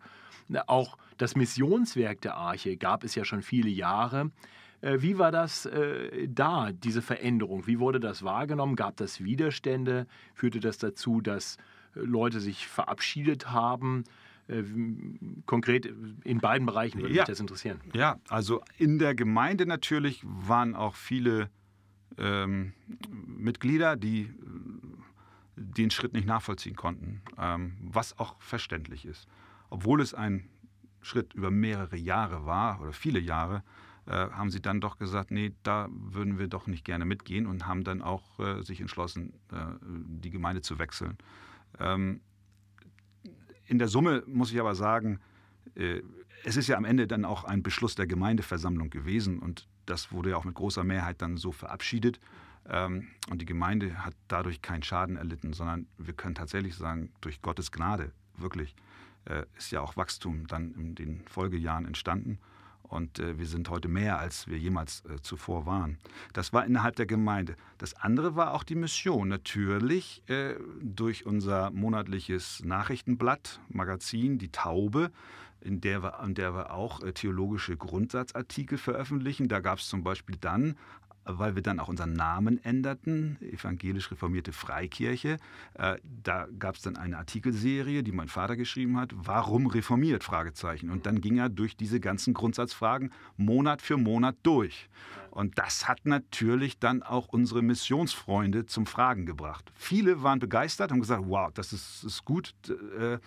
Auch 0.68 0.98
das 1.18 1.36
Missionswerk 1.36 2.22
der 2.22 2.36
Arche 2.36 2.78
gab 2.78 3.04
es 3.04 3.16
ja 3.16 3.26
schon 3.26 3.42
viele 3.42 3.70
Jahre. 3.70 4.32
Äh, 4.82 5.02
wie 5.02 5.18
war 5.18 5.32
das 5.32 5.66
äh, 5.66 6.28
da, 6.28 6.72
diese 6.72 7.02
Veränderung? 7.02 7.68
Wie 7.68 7.80
wurde 7.80 8.00
das 8.00 8.24
wahrgenommen? 8.24 8.76
Gab 8.76 8.98
das 8.98 9.24
Widerstände? 9.24 10.08
Führte 10.34 10.60
das 10.60 10.78
dazu, 10.78 11.22
dass 11.22 11.58
äh, 11.96 12.00
Leute 12.00 12.40
sich 12.40 12.68
verabschiedet 12.68 13.52
haben? 13.52 14.04
Äh, 14.48 14.64
konkret 15.46 15.94
in 16.24 16.40
beiden 16.40 16.66
Bereichen 16.66 17.02
würde 17.02 17.14
ja. 17.14 17.24
mich 17.24 17.28
das 17.28 17.40
interessieren. 17.40 17.80
Ja, 17.94 18.20
also 18.30 18.62
in 18.78 19.00
der 19.00 19.16
Gemeinde 19.16 19.66
natürlich 19.66 20.22
waren 20.24 20.76
auch 20.76 20.96
viele 20.96 21.50
ähm, 22.18 22.74
Mitglieder, 23.26 23.96
die 23.96 24.34
den 25.56 25.92
Schritt 25.92 26.14
nicht 26.14 26.26
nachvollziehen 26.26 26.76
konnten, 26.76 27.22
ähm, 27.38 27.76
was 27.82 28.18
auch 28.18 28.42
verständlich 28.42 29.06
ist. 29.06 29.28
Obwohl 29.70 30.02
es 30.02 30.14
ein 30.14 30.50
Schritt 31.02 31.34
über 31.34 31.52
mehrere 31.52 31.98
Jahre 31.98 32.46
war 32.46 32.82
oder 32.82 32.94
viele 32.94 33.20
Jahre, 33.20 33.64
haben 34.14 34.50
sie 34.50 34.62
dann 34.62 34.82
doch 34.82 34.98
gesagt, 34.98 35.32
nee, 35.32 35.54
da 35.64 35.88
würden 35.92 36.40
wir 36.40 36.48
doch 36.48 36.68
nicht 36.68 36.84
gerne 36.84 37.06
mitgehen 37.06 37.46
und 37.46 37.68
haben 37.68 37.84
dann 37.84 38.02
auch 38.02 38.40
äh, 38.40 38.64
sich 38.64 38.82
entschlossen, 38.82 39.34
äh, 39.52 39.66
die 39.84 40.32
Gemeinde 40.32 40.62
zu 40.62 40.80
wechseln. 40.80 41.18
Ähm, 41.80 42.22
in 43.68 43.78
der 43.78 43.88
Summe 43.88 44.24
muss 44.26 44.52
ich 44.52 44.60
aber 44.60 44.74
sagen, 44.74 45.20
äh, 45.76 46.02
es 46.44 46.58
ist 46.58 46.68
ja 46.68 46.78
am 46.78 46.86
Ende 46.86 47.06
dann 47.06 47.26
auch 47.26 47.44
ein 47.44 47.64
Beschluss 47.64 47.96
der 47.96 48.08
Gemeindeversammlung 48.08 48.90
gewesen 48.90 49.40
und 49.40 49.68
das 49.86 50.12
wurde 50.12 50.32
ja 50.32 50.38
auch 50.38 50.46
mit 50.46 50.56
großer 50.56 50.84
Mehrheit 50.84 51.22
dann 51.22 51.38
so 51.38 51.52
verabschiedet. 51.52 52.20
Ähm, 52.68 53.08
und 53.30 53.42
die 53.42 53.46
Gemeinde 53.46 54.06
hat 54.06 54.16
dadurch 54.28 54.62
keinen 54.62 54.84
Schaden 54.84 55.18
erlitten, 55.18 55.54
sondern 55.54 55.88
wir 55.98 56.14
können 56.14 56.36
tatsächlich 56.36 56.76
sagen, 56.76 57.12
durch 57.22 57.42
Gottes 57.42 57.72
Gnade, 57.72 58.12
wirklich, 58.38 58.76
äh, 59.26 59.46
ist 59.58 59.72
ja 59.72 59.82
auch 59.82 59.98
Wachstum 59.98 60.48
dann 60.48 60.74
in 60.74 60.96
den 60.96 61.22
Folgejahren 61.28 61.86
entstanden. 61.86 62.40
Und 62.84 63.20
äh, 63.20 63.38
wir 63.38 63.46
sind 63.46 63.70
heute 63.70 63.88
mehr, 63.88 64.20
als 64.20 64.48
wir 64.48 64.58
jemals 64.58 65.04
äh, 65.06 65.22
zuvor 65.22 65.66
waren. 65.66 66.00
Das 66.34 66.54
war 66.54 66.66
innerhalb 66.66 66.96
der 66.96 67.06
Gemeinde. 67.06 67.56
Das 67.78 67.94
andere 67.94 68.36
war 68.36 68.54
auch 68.54 68.64
die 68.64 68.76
Mission. 68.76 69.28
Natürlich 69.28 70.24
äh, 70.28 70.56
durch 70.82 71.26
unser 71.26 71.70
monatliches 71.72 72.64
Nachrichtenblatt, 72.64 73.60
Magazin, 73.70 74.40
die 74.40 74.52
Taube, 74.52 75.12
in 75.62 75.82
der 75.82 76.02
wir, 76.02 76.20
in 76.24 76.34
der 76.34 76.56
wir 76.56 76.74
auch 76.74 77.02
theologische 77.14 77.78
Grundsatzartikel 77.78 78.78
veröffentlichen. 78.78 79.50
Da 79.50 79.60
gab 79.60 79.80
es 79.80 79.88
zum 79.88 80.04
Beispiel 80.04 80.38
dann 80.40 80.76
weil 81.38 81.56
wir 81.56 81.62
dann 81.62 81.80
auch 81.80 81.88
unseren 81.88 82.14
Namen 82.14 82.64
änderten, 82.64 83.38
evangelisch 83.42 84.12
reformierte 84.12 84.52
Freikirche. 84.52 85.38
Äh, 85.76 85.98
da 86.24 86.48
gab 86.58 86.76
es 86.76 86.82
dann 86.82 86.98
eine 86.98 87.18
Artikelserie, 87.18 88.04
die 88.04 88.12
mein 88.12 88.28
Vater 88.28 88.56
geschrieben 88.56 88.98
hat, 88.98 89.12
warum 89.16 89.68
reformiert? 89.68 90.28
Und 90.30 91.06
dann 91.06 91.22
ging 91.22 91.38
er 91.38 91.50
durch 91.50 91.78
diese 91.78 92.00
ganzen 92.00 92.34
Grundsatzfragen 92.34 93.12
Monat 93.38 93.82
für 93.82 93.98
Monat 93.98 94.36
durch. 94.44 94.90
Und 95.32 95.58
das 95.58 95.88
hat 95.88 96.06
natürlich 96.06 96.80
dann 96.80 97.04
auch 97.04 97.28
unsere 97.28 97.62
Missionsfreunde 97.62 98.66
zum 98.66 98.86
Fragen 98.86 99.26
gebracht. 99.26 99.72
Viele 99.76 100.24
waren 100.24 100.40
begeistert, 100.40 100.92
haben 100.92 101.00
gesagt, 101.00 101.24
wow, 101.28 101.52
das 101.54 101.74
ist, 101.74 102.04
ist 102.04 102.26
gut. 102.26 102.54
Äh, 103.00 103.20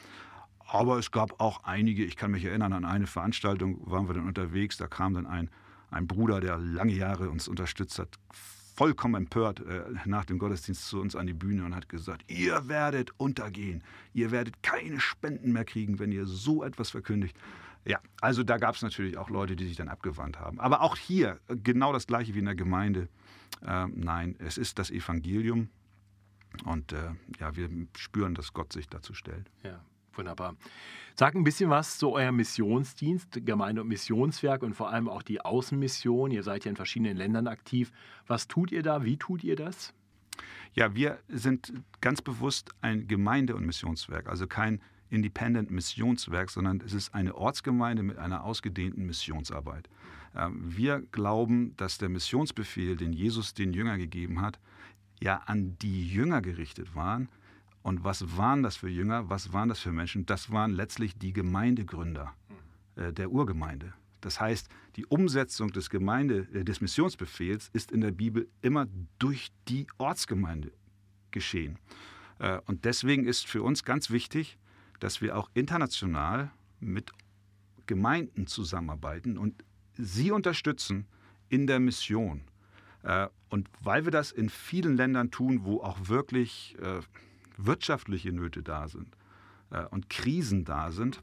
aber 0.66 0.98
es 0.98 1.10
gab 1.10 1.40
auch 1.40 1.64
einige, 1.64 2.04
ich 2.04 2.16
kann 2.16 2.30
mich 2.30 2.44
erinnern 2.44 2.72
an 2.72 2.84
eine 2.84 3.06
Veranstaltung, 3.06 3.78
waren 3.90 4.08
wir 4.08 4.14
dann 4.14 4.26
unterwegs, 4.26 4.76
da 4.76 4.86
kam 4.86 5.14
dann 5.14 5.26
ein 5.26 5.50
ein 5.92 6.06
Bruder, 6.06 6.40
der 6.40 6.58
lange 6.58 6.94
Jahre 6.94 7.30
uns 7.30 7.48
unterstützt 7.48 7.98
hat, 7.98 8.08
vollkommen 8.74 9.14
empört 9.14 9.60
äh, 9.60 9.84
nach 10.06 10.24
dem 10.24 10.38
Gottesdienst 10.38 10.88
zu 10.88 11.00
uns 11.00 11.14
an 11.14 11.26
die 11.26 11.34
Bühne 11.34 11.64
und 11.64 11.74
hat 11.74 11.88
gesagt, 11.88 12.30
ihr 12.30 12.68
werdet 12.68 13.12
untergehen, 13.18 13.82
ihr 14.14 14.30
werdet 14.30 14.62
keine 14.62 14.98
Spenden 14.98 15.52
mehr 15.52 15.64
kriegen, 15.64 15.98
wenn 15.98 16.10
ihr 16.10 16.26
so 16.26 16.64
etwas 16.64 16.90
verkündigt. 16.90 17.36
Ja, 17.84 17.98
also 18.20 18.42
da 18.42 18.58
gab 18.58 18.76
es 18.76 18.82
natürlich 18.82 19.18
auch 19.18 19.28
Leute, 19.28 19.56
die 19.56 19.66
sich 19.66 19.76
dann 19.76 19.88
abgewandt 19.88 20.38
haben. 20.40 20.60
Aber 20.60 20.80
auch 20.80 20.96
hier 20.96 21.38
äh, 21.48 21.56
genau 21.56 21.92
das 21.92 22.06
gleiche 22.06 22.34
wie 22.34 22.38
in 22.38 22.46
der 22.46 22.54
Gemeinde. 22.54 23.08
Äh, 23.64 23.86
nein, 23.88 24.36
es 24.38 24.56
ist 24.56 24.78
das 24.78 24.90
Evangelium 24.90 25.68
und 26.64 26.92
äh, 26.92 27.10
ja, 27.38 27.54
wir 27.56 27.68
spüren, 27.96 28.34
dass 28.34 28.52
Gott 28.52 28.72
sich 28.72 28.88
dazu 28.88 29.14
stellt. 29.14 29.50
Ja, 29.62 29.80
wunderbar. 30.16 30.56
Sag 31.14 31.34
ein 31.34 31.44
bisschen 31.44 31.68
was 31.68 31.98
zu 31.98 32.12
eurem 32.12 32.36
Missionsdienst, 32.36 33.44
Gemeinde- 33.44 33.82
und 33.82 33.88
Missionswerk 33.88 34.62
und 34.62 34.74
vor 34.74 34.90
allem 34.90 35.08
auch 35.08 35.22
die 35.22 35.40
Außenmission. 35.40 36.30
Ihr 36.30 36.42
seid 36.42 36.64
ja 36.64 36.70
in 36.70 36.76
verschiedenen 36.76 37.16
Ländern 37.16 37.46
aktiv. 37.46 37.92
Was 38.26 38.48
tut 38.48 38.72
ihr 38.72 38.82
da? 38.82 39.04
Wie 39.04 39.18
tut 39.18 39.44
ihr 39.44 39.56
das? 39.56 39.92
Ja, 40.74 40.94
wir 40.94 41.18
sind 41.28 41.72
ganz 42.00 42.22
bewusst 42.22 42.70
ein 42.80 43.06
Gemeinde- 43.06 43.54
und 43.54 43.66
Missionswerk, 43.66 44.28
also 44.28 44.46
kein 44.46 44.80
Independent 45.10 45.70
Missionswerk, 45.70 46.48
sondern 46.48 46.80
es 46.80 46.94
ist 46.94 47.14
eine 47.14 47.34
Ortsgemeinde 47.34 48.02
mit 48.02 48.16
einer 48.16 48.44
ausgedehnten 48.44 49.04
Missionsarbeit. 49.04 49.90
Ähm, 50.34 50.62
wir 50.64 51.02
glauben, 51.12 51.76
dass 51.76 51.98
der 51.98 52.08
Missionsbefehl, 52.08 52.96
den 52.96 53.12
Jesus 53.12 53.52
den 53.52 53.74
Jüngern 53.74 53.98
gegeben 53.98 54.40
hat, 54.40 54.58
ja 55.20 55.42
an 55.44 55.76
die 55.82 56.08
Jünger 56.08 56.40
gerichtet 56.40 56.96
waren 56.96 57.28
und 57.82 58.04
was 58.04 58.36
waren 58.36 58.62
das 58.62 58.76
für 58.76 58.88
Jünger? 58.88 59.28
Was 59.28 59.52
waren 59.52 59.68
das 59.68 59.80
für 59.80 59.92
Menschen? 59.92 60.26
Das 60.26 60.50
waren 60.50 60.72
letztlich 60.72 61.18
die 61.18 61.32
Gemeindegründer 61.32 62.32
äh, 62.96 63.12
der 63.12 63.30
Urgemeinde. 63.30 63.92
Das 64.20 64.40
heißt, 64.40 64.68
die 64.96 65.04
Umsetzung 65.06 65.72
des, 65.72 65.90
Gemeinde, 65.90 66.46
äh, 66.52 66.64
des 66.64 66.80
Missionsbefehls 66.80 67.70
ist 67.72 67.90
in 67.90 68.00
der 68.00 68.12
Bibel 68.12 68.48
immer 68.62 68.86
durch 69.18 69.52
die 69.68 69.86
Ortsgemeinde 69.98 70.72
geschehen. 71.32 71.78
Äh, 72.38 72.60
und 72.66 72.84
deswegen 72.84 73.26
ist 73.26 73.46
für 73.46 73.62
uns 73.62 73.84
ganz 73.84 74.10
wichtig, 74.10 74.58
dass 75.00 75.20
wir 75.20 75.36
auch 75.36 75.50
international 75.54 76.52
mit 76.78 77.10
Gemeinden 77.86 78.46
zusammenarbeiten 78.46 79.36
und 79.36 79.64
sie 79.94 80.30
unterstützen 80.30 81.06
in 81.48 81.66
der 81.66 81.80
Mission. 81.80 82.42
Äh, 83.02 83.26
und 83.48 83.68
weil 83.80 84.04
wir 84.04 84.12
das 84.12 84.30
in 84.30 84.48
vielen 84.48 84.96
Ländern 84.96 85.32
tun, 85.32 85.64
wo 85.64 85.80
auch 85.80 86.08
wirklich 86.08 86.76
äh, 86.80 87.00
wirtschaftliche 87.56 88.32
Nöte 88.32 88.62
da 88.62 88.88
sind 88.88 89.16
äh, 89.70 89.84
und 89.86 90.08
Krisen 90.10 90.64
da 90.64 90.92
sind, 90.92 91.20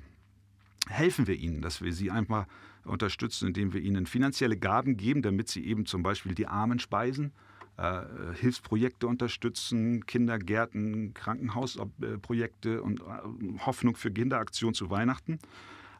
helfen 0.87 1.27
wir 1.27 1.35
ihnen, 1.35 1.61
dass 1.61 1.81
wir 1.81 1.93
sie 1.93 2.11
einfach 2.11 2.45
unterstützen, 2.85 3.47
indem 3.47 3.73
wir 3.73 3.81
ihnen 3.81 4.05
finanzielle 4.05 4.57
Gaben 4.57 4.97
geben, 4.97 5.21
damit 5.21 5.49
sie 5.49 5.65
eben 5.65 5.85
zum 5.85 6.03
Beispiel 6.03 6.33
die 6.33 6.47
Armen 6.47 6.79
speisen, 6.79 7.31
äh, 7.77 8.01
Hilfsprojekte 8.35 9.07
unterstützen, 9.07 10.05
Kindergärten, 10.05 11.13
Krankenhausprojekte 11.13 12.81
und 12.81 13.01
äh, 13.01 13.59
Hoffnung 13.65 13.95
für 13.95 14.11
Kinderaktion 14.11 14.73
zu 14.73 14.89
Weihnachten, 14.89 15.39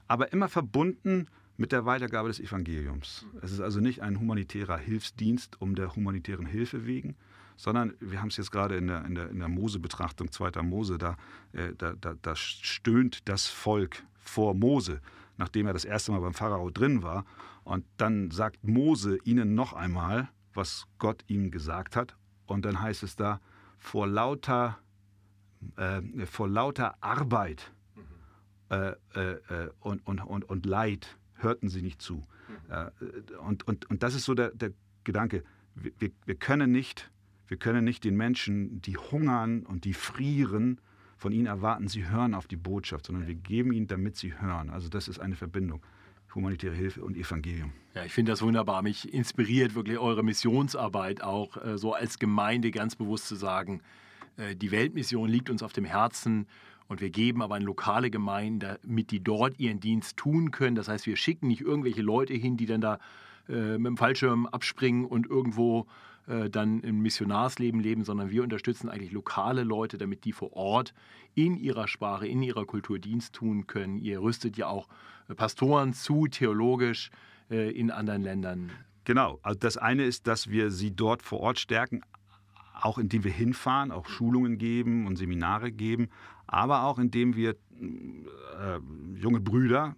aber 0.08 0.34
immer 0.34 0.50
verbunden 0.50 1.28
mit 1.58 1.72
der 1.72 1.86
Weitergabe 1.86 2.30
des 2.30 2.40
Evangeliums. 2.40 3.26
Es 3.42 3.52
ist 3.52 3.60
also 3.60 3.80
nicht 3.80 4.02
ein 4.02 4.20
humanitärer 4.20 4.78
Hilfsdienst 4.78 5.62
um 5.62 5.76
der 5.76 5.96
humanitären 5.96 6.46
Hilfe 6.46 6.86
wegen, 6.86 7.16
sondern 7.60 7.94
wir 8.00 8.22
haben 8.22 8.30
es 8.30 8.38
jetzt 8.38 8.51
gerade 8.54 8.78
in 8.78 8.88
der, 8.88 9.04
in 9.04 9.16
der, 9.16 9.30
in 9.30 9.39
der 9.39 9.50
Mose-Betrachtung, 9.50 10.32
zweiter 10.32 10.63
Mose, 10.63 10.98
da, 10.98 11.18
äh, 11.51 11.74
da, 11.78 11.92
da, 11.92 12.16
da 12.22 12.34
stöhnt 12.34 13.28
das 13.28 13.48
Volk 13.48 14.01
vor 14.18 14.54
Mose, 14.54 15.01
nachdem 15.36 15.68
er 15.68 15.74
das 15.74 15.84
erste 15.84 16.13
Mal 16.13 16.22
beim 16.22 16.34
Pharao 16.34 16.70
drin 16.70 17.04
war. 17.04 17.25
Und 17.66 17.84
dann 17.98 18.32
sagt 18.32 18.63
Mose 18.63 19.18
ihnen 19.25 19.56
noch 19.56 19.74
einmal, 19.74 20.30
was 20.54 20.88
Gott 21.00 21.25
ihm 21.28 21.51
gesagt 21.51 21.98
hat. 21.98 22.16
Und 22.46 22.63
dann 22.63 22.82
heißt 22.82 23.04
es 23.04 23.18
da, 23.18 23.42
vor 23.78 24.08
lauter, 24.08 24.80
äh, 25.75 26.01
vor 26.28 26.48
lauter 26.48 26.96
Arbeit 27.04 27.74
äh, 28.70 28.94
äh, 29.16 29.32
äh 29.50 29.70
und, 29.82 30.08
und, 30.08 30.22
und, 30.22 30.46
und 30.46 30.66
Leid 30.66 31.18
hörten 31.34 31.68
sie 31.68 31.82
nicht 31.82 32.01
zu. 32.01 32.25
Mhm. 32.48 32.72
Äh, 32.72 33.36
und, 33.36 33.68
und, 33.68 33.89
und 33.89 34.01
das 34.01 34.16
ist 34.16 34.24
so 34.24 34.34
der, 34.34 34.51
der 34.51 34.72
Gedanke, 35.04 35.44
wir, 35.75 36.12
wir 36.25 36.36
können 36.36 36.72
nicht 36.72 37.12
wir 37.50 37.58
können 37.58 37.84
nicht 37.84 38.03
den 38.03 38.15
Menschen, 38.15 38.82
die 38.82 38.96
hungern 38.96 39.63
und 39.63 39.84
die 39.84 39.94
frieren, 39.94 40.79
von 41.18 41.34
ihnen 41.34 41.48
erwarten, 41.48 41.89
sie 41.89 42.08
hören 42.08 42.34
auf 42.34 42.48
die 42.48 42.56
Botschaft, 42.56 43.08
sondern 43.08 43.27
wir 43.27 43.36
geben 43.36 43.74
ihnen, 43.74 43.88
damit 43.88 44.15
sie 44.15 44.39
hören. 44.39 44.70
Also 44.70 44.88
das 44.88 45.10
ist 45.10 45.20
eine 45.20 45.36
Verbindung. 45.36 45.82
Humanitäre 46.34 46.75
Hilfe 46.75 47.03
und 47.03 47.18
Evangelium. 47.18 47.74
Ja, 47.94 48.06
ich 48.06 48.13
finde 48.13 48.32
das 48.32 48.41
wunderbar. 48.41 48.84
Mich 48.84 49.13
inspiriert 49.13 49.75
wirklich 49.75 49.98
eure 49.98 50.24
Missionsarbeit 50.24 51.22
auch, 51.22 51.58
äh, 51.58 51.77
so 51.77 51.94
als 51.94 52.20
Gemeinde 52.20 52.72
ganz 52.72 52.96
bewusst 52.96 53.27
zu 53.27 53.36
sagen, 53.36 53.82
äh, 54.38 54.56
die 54.56 54.72
Weltmission 54.72 55.27
liegt 55.27 55.50
uns 55.50 55.63
auf 55.63 55.74
dem 55.74 55.86
Herzen 55.86 56.48
und 56.88 57.01
wir 57.01 57.10
geben 57.10 57.41
aber 57.41 57.56
an 57.56 57.63
lokale 57.63 58.12
Gemeinden, 58.12 58.60
damit 58.60 59.12
die 59.12 59.22
dort 59.22 59.60
ihren 59.60 59.79
Dienst 59.79 60.18
tun 60.18 60.51
können. 60.51 60.75
Das 60.75 60.88
heißt, 60.88 61.06
wir 61.06 61.18
schicken 61.18 61.48
nicht 61.48 61.62
irgendwelche 61.62 62.03
Leute 62.03 62.34
hin, 62.34 62.56
die 62.58 62.68
dann 62.68 62.82
da 62.82 63.00
äh, 63.50 63.77
mit 63.77 63.88
dem 63.88 63.98
Fallschirm 63.98 64.46
abspringen 64.46 65.03
und 65.06 65.27
irgendwo 65.27 65.88
äh, 66.30 66.50
dann 66.50 66.82
im 66.82 67.02
Missionarsleben 67.02 67.82
leben, 67.82 68.04
sondern 68.04 68.30
wir 68.30 68.44
unterstützen 68.44 68.88
eigentlich 68.88 69.12
lokale 69.12 69.64
Leute, 69.64 69.98
damit 69.98 70.26
die 70.26 70.32
vor 70.32 70.54
Ort 70.54 70.94
in 71.34 71.58
ihrer 71.58 71.88
Sprache, 71.88 72.28
in 72.28 72.44
ihrer 72.44 72.66
Kultur 72.66 73.00
Dienst 73.00 73.34
tun 73.34 73.66
können. 73.66 73.98
Ihr 73.98 74.22
rüstet 74.22 74.56
ja 74.56 74.68
auch 74.68 74.88
äh, 75.28 75.34
Pastoren 75.34 75.94
zu, 75.94 76.28
theologisch 76.28 77.10
äh, 77.50 77.72
in 77.72 77.90
anderen 77.90 78.22
Ländern. 78.22 78.70
Genau, 79.06 79.40
also 79.42 79.58
das 79.58 79.78
eine 79.78 80.04
ist, 80.04 80.28
dass 80.28 80.52
wir 80.52 80.70
sie 80.70 80.96
dort 80.96 81.24
vor 81.24 81.40
Ort 81.40 81.60
stärken, 81.60 82.02
auch 82.80 83.00
indem 83.00 83.24
wir 83.24 83.32
hinfahren, 83.32 83.92
auch 83.92 84.08
Schulungen 84.08 84.60
geben 84.60 85.08
und 85.08 85.16
Seminare 85.16 85.72
geben, 85.72 86.10
aber 86.46 86.84
auch 86.84 87.00
indem 87.00 87.36
wir 87.36 87.52
äh, 87.52 88.80
junge 89.16 89.40
Brüder 89.40 89.96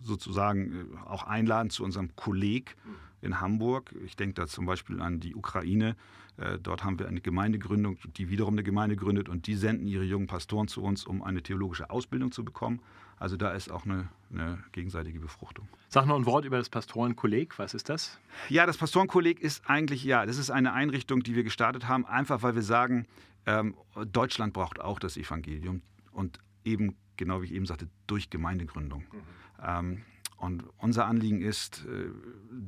sozusagen 0.00 0.96
auch 1.06 1.24
einladen 1.24 1.70
zu 1.70 1.82
unserem 1.82 2.14
Kolleg 2.14 2.76
in 3.24 3.40
Hamburg. 3.40 3.94
Ich 4.04 4.16
denke 4.16 4.34
da 4.34 4.46
zum 4.46 4.66
Beispiel 4.66 5.00
an 5.00 5.20
die 5.20 5.34
Ukraine. 5.34 5.96
Äh, 6.36 6.58
dort 6.58 6.84
haben 6.84 6.98
wir 6.98 7.08
eine 7.08 7.20
Gemeindegründung, 7.20 7.98
die 8.16 8.28
wiederum 8.28 8.54
eine 8.54 8.62
Gemeinde 8.62 8.96
gründet 8.96 9.28
und 9.28 9.46
die 9.46 9.54
senden 9.54 9.86
ihre 9.86 10.04
jungen 10.04 10.26
Pastoren 10.26 10.68
zu 10.68 10.82
uns, 10.82 11.04
um 11.04 11.22
eine 11.22 11.42
theologische 11.42 11.90
Ausbildung 11.90 12.32
zu 12.32 12.44
bekommen. 12.44 12.80
Also 13.16 13.36
da 13.36 13.52
ist 13.52 13.70
auch 13.70 13.84
eine, 13.84 14.08
eine 14.32 14.62
gegenseitige 14.72 15.20
Befruchtung. 15.20 15.68
Sag 15.88 16.06
noch 16.06 16.16
ein 16.16 16.26
Wort 16.26 16.44
über 16.44 16.58
das 16.58 16.68
Pastorenkolleg. 16.68 17.58
Was 17.58 17.72
ist 17.72 17.88
das? 17.88 18.18
Ja, 18.48 18.66
das 18.66 18.76
Pastorenkolleg 18.76 19.40
ist 19.40 19.68
eigentlich, 19.68 20.04
ja, 20.04 20.26
das 20.26 20.38
ist 20.38 20.50
eine 20.50 20.72
Einrichtung, 20.72 21.22
die 21.22 21.34
wir 21.34 21.44
gestartet 21.44 21.88
haben, 21.88 22.04
einfach 22.04 22.42
weil 22.42 22.54
wir 22.54 22.62
sagen, 22.62 23.06
ähm, 23.46 23.74
Deutschland 24.12 24.52
braucht 24.52 24.80
auch 24.80 24.98
das 24.98 25.16
Evangelium 25.16 25.82
und 26.12 26.38
eben, 26.64 26.96
genau 27.16 27.42
wie 27.42 27.46
ich 27.46 27.52
eben 27.52 27.66
sagte, 27.66 27.88
durch 28.06 28.30
Gemeindegründung. 28.30 29.04
Mhm. 29.12 29.18
Ähm, 29.64 30.02
und 30.44 30.64
unser 30.78 31.06
Anliegen 31.06 31.40
ist, 31.40 31.84
äh, 31.86 32.10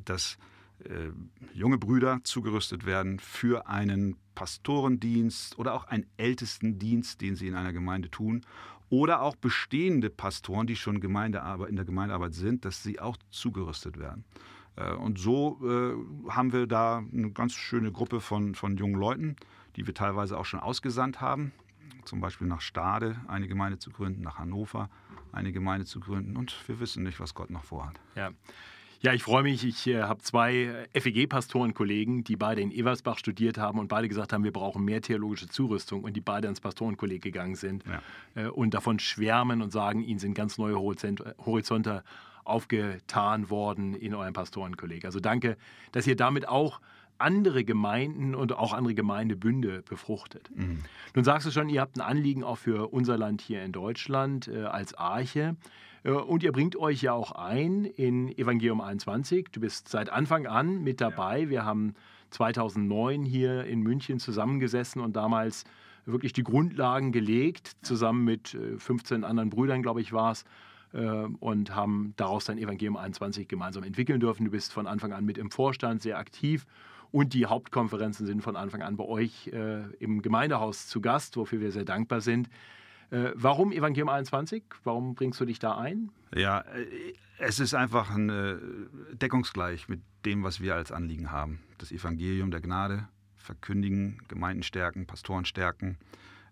dass 0.05 0.39
äh, 0.85 1.11
junge 1.53 1.79
Brüder 1.79 2.21
zugerüstet 2.25 2.87
werden 2.87 3.19
für 3.19 3.67
einen 3.69 4.17
Pastorendienst 4.35 5.59
oder 5.59 5.75
auch 5.75 5.85
einen 5.85 6.07
Ältestendienst, 6.17 7.21
den 7.21 7.37
sie 7.37 7.49
in 7.49 7.55
einer 7.55 7.73
Gemeinde 7.73 8.11
tun. 8.11 8.45
Oder 8.89 9.21
auch 9.21 9.35
bestehende 9.37 10.11
Pastoren, 10.11 10.67
die 10.67 10.77
schon 10.77 11.01
Gemeindearbeit, 11.01 11.69
in 11.69 11.77
der 11.77 11.85
Gemeindearbeit 11.85 12.35
sind, 12.35 12.65
dass 12.65 12.83
sie 12.83 13.01
auch 13.01 13.17
zugerüstet 13.31 13.99
werden. 13.99 14.25
Äh, 14.77 14.93
und 14.93 15.19
so 15.19 15.59
haben 16.29 16.53
wir 16.53 16.67
da 16.67 16.99
eine 16.99 17.31
ganz 17.33 17.55
schöne 17.55 17.93
Gruppe 17.93 18.21
von, 18.21 18.55
von 18.55 18.77
jungen 18.77 18.95
Leuten, 18.95 19.37
die 19.75 19.87
wir 19.87 19.95
teilweise 19.95 20.39
auch 20.39 20.45
schon 20.45 20.61
ausgesandt 20.61 21.21
haben. 21.21 21.53
Zum 22.05 22.21
Beispiel 22.21 22.47
nach 22.47 22.61
Stade 22.61 23.17
eine 23.27 23.49
Gemeinde 23.49 23.79
zu 23.79 23.91
gründen, 23.91 24.23
nach 24.23 24.39
Hannover 24.39 24.89
eine 25.33 25.53
Gemeinde 25.53 25.87
zu 25.87 26.01
gründen. 26.01 26.37
Und 26.37 26.57
wir 26.69 26.81
wissen 26.81 27.03
nicht, 27.03 27.21
was 27.21 27.35
Gott 27.35 27.51
noch 27.51 27.65
vorhat. 27.65 28.01
Ja. 28.15 28.31
Ja, 29.01 29.13
ich 29.13 29.23
freue 29.23 29.43
mich. 29.43 29.63
Ich 29.65 29.87
äh, 29.87 30.03
habe 30.03 30.23
zwei 30.23 30.89
FEG-Pastorenkollegen, 30.95 32.25
die 32.25 32.37
beide 32.37 32.63
in 32.63 32.73
Eversbach 32.73 33.19
studiert 33.19 33.59
haben 33.59 33.79
und 33.79 33.89
beide 33.89 34.09
gesagt 34.09 34.33
haben, 34.33 34.43
wir 34.43 34.53
brauchen 34.53 34.85
mehr 34.85 35.03
theologische 35.03 35.49
Zurüstung 35.49 36.03
und 36.03 36.15
die 36.15 36.21
beide 36.21 36.49
ans 36.49 36.61
Pastorenkolleg 36.61 37.23
gegangen 37.23 37.57
sind 37.57 37.85
ja. 37.87 38.03
äh, 38.43 38.49
und 38.49 38.73
davon 38.73 38.99
schwärmen 38.99 39.61
und 39.61 39.71
sagen, 39.71 40.03
ihnen 40.03 40.19
sind 40.19 40.35
ganz 40.35 40.57
neue 40.59 40.77
Horizonte 40.77 42.03
aufgetan 42.45 43.51
worden 43.51 43.95
in 43.95 44.15
eurem 44.15 44.33
Pastorenkolleg. 44.33 45.05
Also 45.05 45.21
danke, 45.21 45.57
dass 45.93 46.07
ihr 46.07 46.17
damit 46.17 46.49
auch 46.49 46.81
andere 47.19 47.65
Gemeinden 47.65 48.35
und 48.35 48.53
auch 48.53 48.73
andere 48.73 48.95
Gemeindebünde 48.95 49.83
befruchtet. 49.83 50.51
Mhm. 50.55 50.81
Nun 51.15 51.25
sagst 51.25 51.47
du 51.47 51.51
schon, 51.51 51.69
ihr 51.69 51.81
habt 51.81 51.97
ein 51.97 52.03
Anliegen 52.03 52.45
auch 52.45 52.59
für 52.59 52.93
unser 52.93 53.17
Land 53.17 53.41
hier 53.41 53.63
in 53.63 53.73
Deutschland 53.73 54.49
äh, 54.49 54.65
als 54.65 54.95
Arche. 54.95 55.57
Äh, 56.05 56.11
und 56.11 56.43
ihr 56.43 56.53
bringt 56.53 56.77
euch 56.77 57.03
ja 57.03 57.13
auch 57.13 57.33
ein 57.33 57.85
in 57.85 58.37
Evangelium 58.37 58.81
21. 58.81 59.49
Du 59.53 59.61
bist 59.61 59.89
seit 59.89 60.11
Anfang 60.11 60.47
an 60.47 60.83
mit 60.83 61.01
dabei. 61.01 61.41
Ja. 61.41 61.49
Wir 61.51 61.65
haben 61.65 61.95
2009 62.31 63.25
hier 63.25 63.65
in 63.65 63.81
München 63.81 64.19
zusammengesessen 64.19 65.01
und 65.01 65.17
damals 65.17 65.65
wirklich 66.05 66.33
die 66.33 66.45
Grundlagen 66.45 67.13
gelegt, 67.13 67.77
zusammen 67.83 68.25
mit 68.25 68.57
15 68.79 69.23
äh, 69.23 69.27
anderen 69.27 69.51
Brüdern, 69.51 69.83
glaube 69.83 70.01
ich, 70.01 70.13
war 70.13 70.33
es, 70.33 70.45
äh, 70.93 71.01
und 71.41 71.75
haben 71.75 72.15
daraus 72.17 72.45
dann 72.45 72.59
Evangelium 72.59 72.97
21 72.97 73.49
gemeinsam 73.49 73.83
entwickeln 73.83 74.21
dürfen. 74.21 74.45
Du 74.45 74.51
bist 74.51 74.73
von 74.73 74.87
Anfang 74.87 75.13
an 75.13 75.25
mit 75.25 75.39
im 75.39 75.51
Vorstand 75.51 76.03
sehr 76.03 76.19
aktiv 76.19 76.67
und 77.11 77.35
die 77.35 77.47
Hauptkonferenzen 77.47 78.27
sind 78.27 78.43
von 78.43 78.57
Anfang 78.57 78.83
an 78.83 78.97
bei 78.97 79.05
euch 79.05 79.49
äh, 79.49 79.83
im 79.99 80.23
Gemeindehaus 80.23 80.87
zu 80.89 81.01
Gast, 81.01 81.37
wofür 81.37 81.61
wir 81.61 81.73
sehr 81.73 81.85
dankbar 81.85 82.21
sind. 82.21 82.49
Äh, 83.11 83.31
warum 83.35 83.73
Evangelium 83.73 84.09
21? 84.09 84.65
Warum 84.85 85.15
bringst 85.15 85.41
du 85.41 85.45
dich 85.45 85.59
da 85.59 85.77
ein? 85.77 86.11
Ja, 86.35 86.61
äh, 86.61 87.15
es 87.39 87.61
ist 87.61 87.75
einfach 87.75 88.11
ein, 88.11 88.31
äh, 88.31 88.57
deckungsgleich 89.13 89.89
mit 89.89 90.01
dem, 90.25 90.43
was 90.43 90.61
wir 90.61 90.75
als 90.75 90.91
Anliegen 90.91 91.31
haben. 91.31 91.61
Das 91.79 91.93
Evangelium 91.93 92.51
der 92.51 92.61
Gnade 92.61 93.09
verkündigen, 93.37 94.21
Gemeinden 94.29 94.63
stärken, 94.63 95.07
Pastoren 95.07 95.45
stärken. 95.45 95.99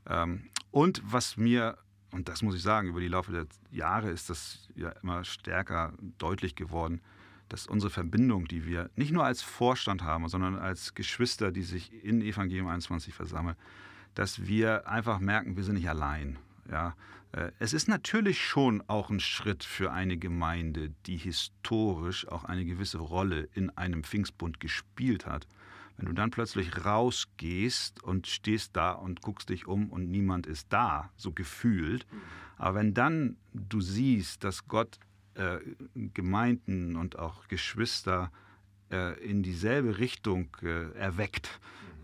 Ähm, 0.06 0.50
und 0.70 1.02
was 1.04 1.36
mir, 1.36 1.78
und 2.12 2.28
das 2.28 2.42
muss 2.42 2.54
ich 2.54 2.62
sagen, 2.62 2.88
über 2.88 3.00
die 3.00 3.08
Laufe 3.08 3.32
der 3.32 3.46
Jahre 3.70 4.10
ist 4.10 4.30
das 4.30 4.68
ja 4.76 4.90
immer 5.02 5.24
stärker 5.24 5.92
deutlich 6.18 6.54
geworden, 6.54 7.00
dass 7.48 7.66
unsere 7.66 7.90
Verbindung, 7.90 8.46
die 8.46 8.66
wir 8.66 8.90
nicht 8.96 9.12
nur 9.12 9.24
als 9.24 9.42
Vorstand 9.42 10.02
haben, 10.02 10.28
sondern 10.28 10.56
als 10.56 10.94
Geschwister, 10.94 11.52
die 11.52 11.62
sich 11.62 11.92
in 12.04 12.22
Evangelium 12.22 12.68
21 12.68 13.14
versammeln, 13.14 13.56
dass 14.14 14.46
wir 14.46 14.88
einfach 14.88 15.18
merken, 15.18 15.56
wir 15.56 15.64
sind 15.64 15.74
nicht 15.74 15.88
allein. 15.88 16.38
Ja, 16.70 16.94
äh, 17.32 17.50
es 17.58 17.72
ist 17.72 17.88
natürlich 17.88 18.44
schon 18.44 18.82
auch 18.86 19.10
ein 19.10 19.20
Schritt 19.20 19.64
für 19.64 19.92
eine 19.92 20.16
Gemeinde, 20.16 20.92
die 21.06 21.16
historisch 21.16 22.26
auch 22.28 22.44
eine 22.44 22.64
gewisse 22.64 22.98
Rolle 22.98 23.48
in 23.54 23.70
einem 23.70 24.04
Pfingstbund 24.04 24.60
gespielt 24.60 25.26
hat. 25.26 25.46
Wenn 25.96 26.06
du 26.06 26.12
dann 26.12 26.30
plötzlich 26.30 26.84
rausgehst 26.84 28.02
und 28.02 28.26
stehst 28.26 28.76
da 28.76 28.92
und 28.92 29.20
guckst 29.22 29.48
dich 29.48 29.66
um 29.66 29.90
und 29.90 30.10
niemand 30.10 30.46
ist 30.46 30.66
da, 30.70 31.10
so 31.16 31.32
gefühlt. 31.32 32.06
Aber 32.56 32.76
wenn 32.76 32.94
dann 32.94 33.36
du 33.52 33.80
siehst, 33.80 34.42
dass 34.42 34.66
Gott 34.66 34.98
äh, 35.34 35.58
Gemeinden 35.94 36.96
und 36.96 37.18
auch 37.18 37.48
Geschwister 37.48 38.30
äh, 38.90 39.18
in 39.24 39.42
dieselbe 39.42 39.98
Richtung 39.98 40.56
äh, 40.62 40.92
erweckt 40.92 41.60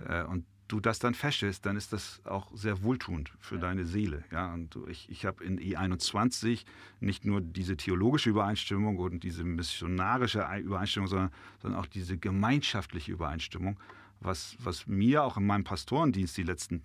äh, 0.08 0.22
und 0.25 0.44
du 0.68 0.80
das 0.80 0.99
dann 0.99 1.14
feststellst, 1.14 1.66
dann 1.66 1.76
ist 1.76 1.92
das 1.92 2.20
auch 2.25 2.50
sehr 2.54 2.82
wohltuend 2.82 3.32
für 3.40 3.56
ja. 3.56 3.60
deine 3.60 3.84
Seele. 3.87 4.25
Ja, 4.30 4.52
und 4.54 4.78
ich, 4.88 5.08
ich 5.10 5.26
habe 5.26 5.42
in 5.44 5.58
E21 5.58 6.64
nicht 7.00 7.25
nur 7.25 7.40
diese 7.40 7.76
theologische 7.76 8.30
Übereinstimmung 8.30 8.99
und 8.99 9.25
diese 9.25 9.42
missionarische 9.44 10.46
Übereinstimmung, 10.58 11.08
sondern, 11.08 11.30
sondern 11.60 11.80
auch 11.80 11.87
diese 11.87 12.16
gemeinschaftliche 12.18 13.12
Übereinstimmung, 13.12 13.78
was, 14.20 14.56
was 14.60 14.87
mir 14.87 15.25
auch 15.25 15.37
in 15.37 15.46
meinem 15.46 15.64
Pastorendienst 15.64 16.37
die 16.37 16.44
letzten 16.44 16.82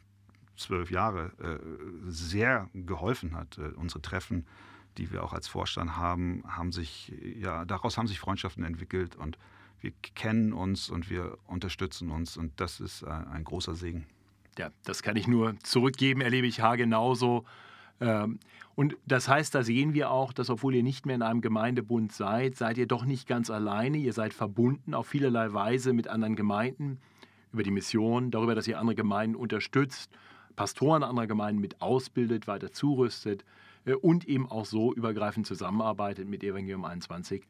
zwölf 0.57 0.89
Jahre 0.89 1.31
äh, 1.39 2.09
sehr 2.09 2.69
geholfen 2.73 3.35
hat. 3.35 3.57
Äh, 3.57 3.73
unsere 3.75 4.01
Treffen, 4.01 4.45
die 4.97 5.11
wir 5.11 5.23
auch 5.23 5.33
als 5.33 5.47
Vorstand 5.47 5.97
haben, 5.97 6.43
haben 6.47 6.71
sich, 6.71 7.11
ja, 7.39 7.65
daraus 7.65 7.97
haben 7.97 8.07
sich 8.07 8.19
Freundschaften 8.19 8.63
entwickelt 8.63 9.15
und 9.15 9.37
wir 9.81 9.91
kennen 10.15 10.53
uns 10.53 10.89
und 10.89 11.09
wir 11.09 11.37
unterstützen 11.47 12.09
uns 12.09 12.37
und 12.37 12.59
das 12.59 12.79
ist 12.79 13.03
äh, 13.03 13.07
ein 13.07 13.43
großer 13.43 13.75
Segen. 13.75 14.05
Ja, 14.57 14.71
das 14.83 15.03
kann 15.03 15.15
ich 15.15 15.27
nur 15.27 15.59
zurückgeben, 15.59 16.21
erlebe 16.21 16.47
ich 16.47 16.61
haargenauso. 16.61 17.45
Ähm, 17.99 18.39
und 18.75 18.97
das 19.05 19.27
heißt, 19.27 19.53
da 19.53 19.63
sehen 19.63 19.93
wir 19.93 20.11
auch, 20.11 20.33
dass 20.33 20.49
obwohl 20.49 20.75
ihr 20.75 20.83
nicht 20.83 21.05
mehr 21.05 21.15
in 21.15 21.21
einem 21.21 21.41
Gemeindebund 21.41 22.11
seid, 22.11 22.55
seid 22.55 22.77
ihr 22.77 22.87
doch 22.87 23.05
nicht 23.05 23.27
ganz 23.27 23.49
alleine. 23.49 23.97
Ihr 23.97 24.13
seid 24.13 24.33
verbunden 24.33 24.93
auf 24.93 25.07
vielerlei 25.07 25.53
Weise 25.53 25.93
mit 25.93 26.07
anderen 26.07 26.35
Gemeinden 26.35 26.99
über 27.53 27.63
die 27.63 27.71
Mission, 27.71 28.31
darüber, 28.31 28.55
dass 28.55 28.67
ihr 28.67 28.79
andere 28.79 28.95
Gemeinden 28.95 29.35
unterstützt, 29.35 30.11
Pastoren 30.55 31.03
anderer 31.03 31.27
Gemeinden 31.27 31.61
mit 31.61 31.81
ausbildet, 31.81 32.47
weiter 32.47 32.71
zurüstet 32.71 33.45
und 33.93 34.25
eben 34.25 34.49
auch 34.49 34.65
so 34.65 34.93
übergreifend 34.93 35.45
zusammenarbeitet 35.45 36.27
mit 36.27 36.43
Evangelium 36.43 36.85
21. 36.85 37.43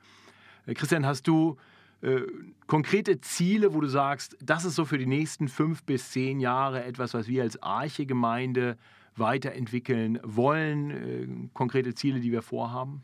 Äh, 0.65 0.73
Christian, 0.73 1.05
hast 1.05 1.27
du 1.27 1.57
äh, 2.01 2.21
konkrete 2.67 3.21
Ziele, 3.21 3.73
wo 3.73 3.81
du 3.81 3.87
sagst, 3.87 4.37
das 4.41 4.65
ist 4.65 4.75
so 4.75 4.85
für 4.85 4.97
die 4.97 5.05
nächsten 5.05 5.47
fünf 5.47 5.83
bis 5.83 6.11
zehn 6.11 6.39
Jahre 6.39 6.83
etwas, 6.83 7.13
was 7.13 7.27
wir 7.27 7.43
als 7.43 7.61
Arche-Gemeinde 7.63 8.77
weiterentwickeln 9.15 10.19
wollen? 10.23 10.91
Äh, 10.91 11.27
konkrete 11.53 11.95
Ziele, 11.95 12.19
die 12.19 12.31
wir 12.31 12.41
vorhaben? 12.41 13.01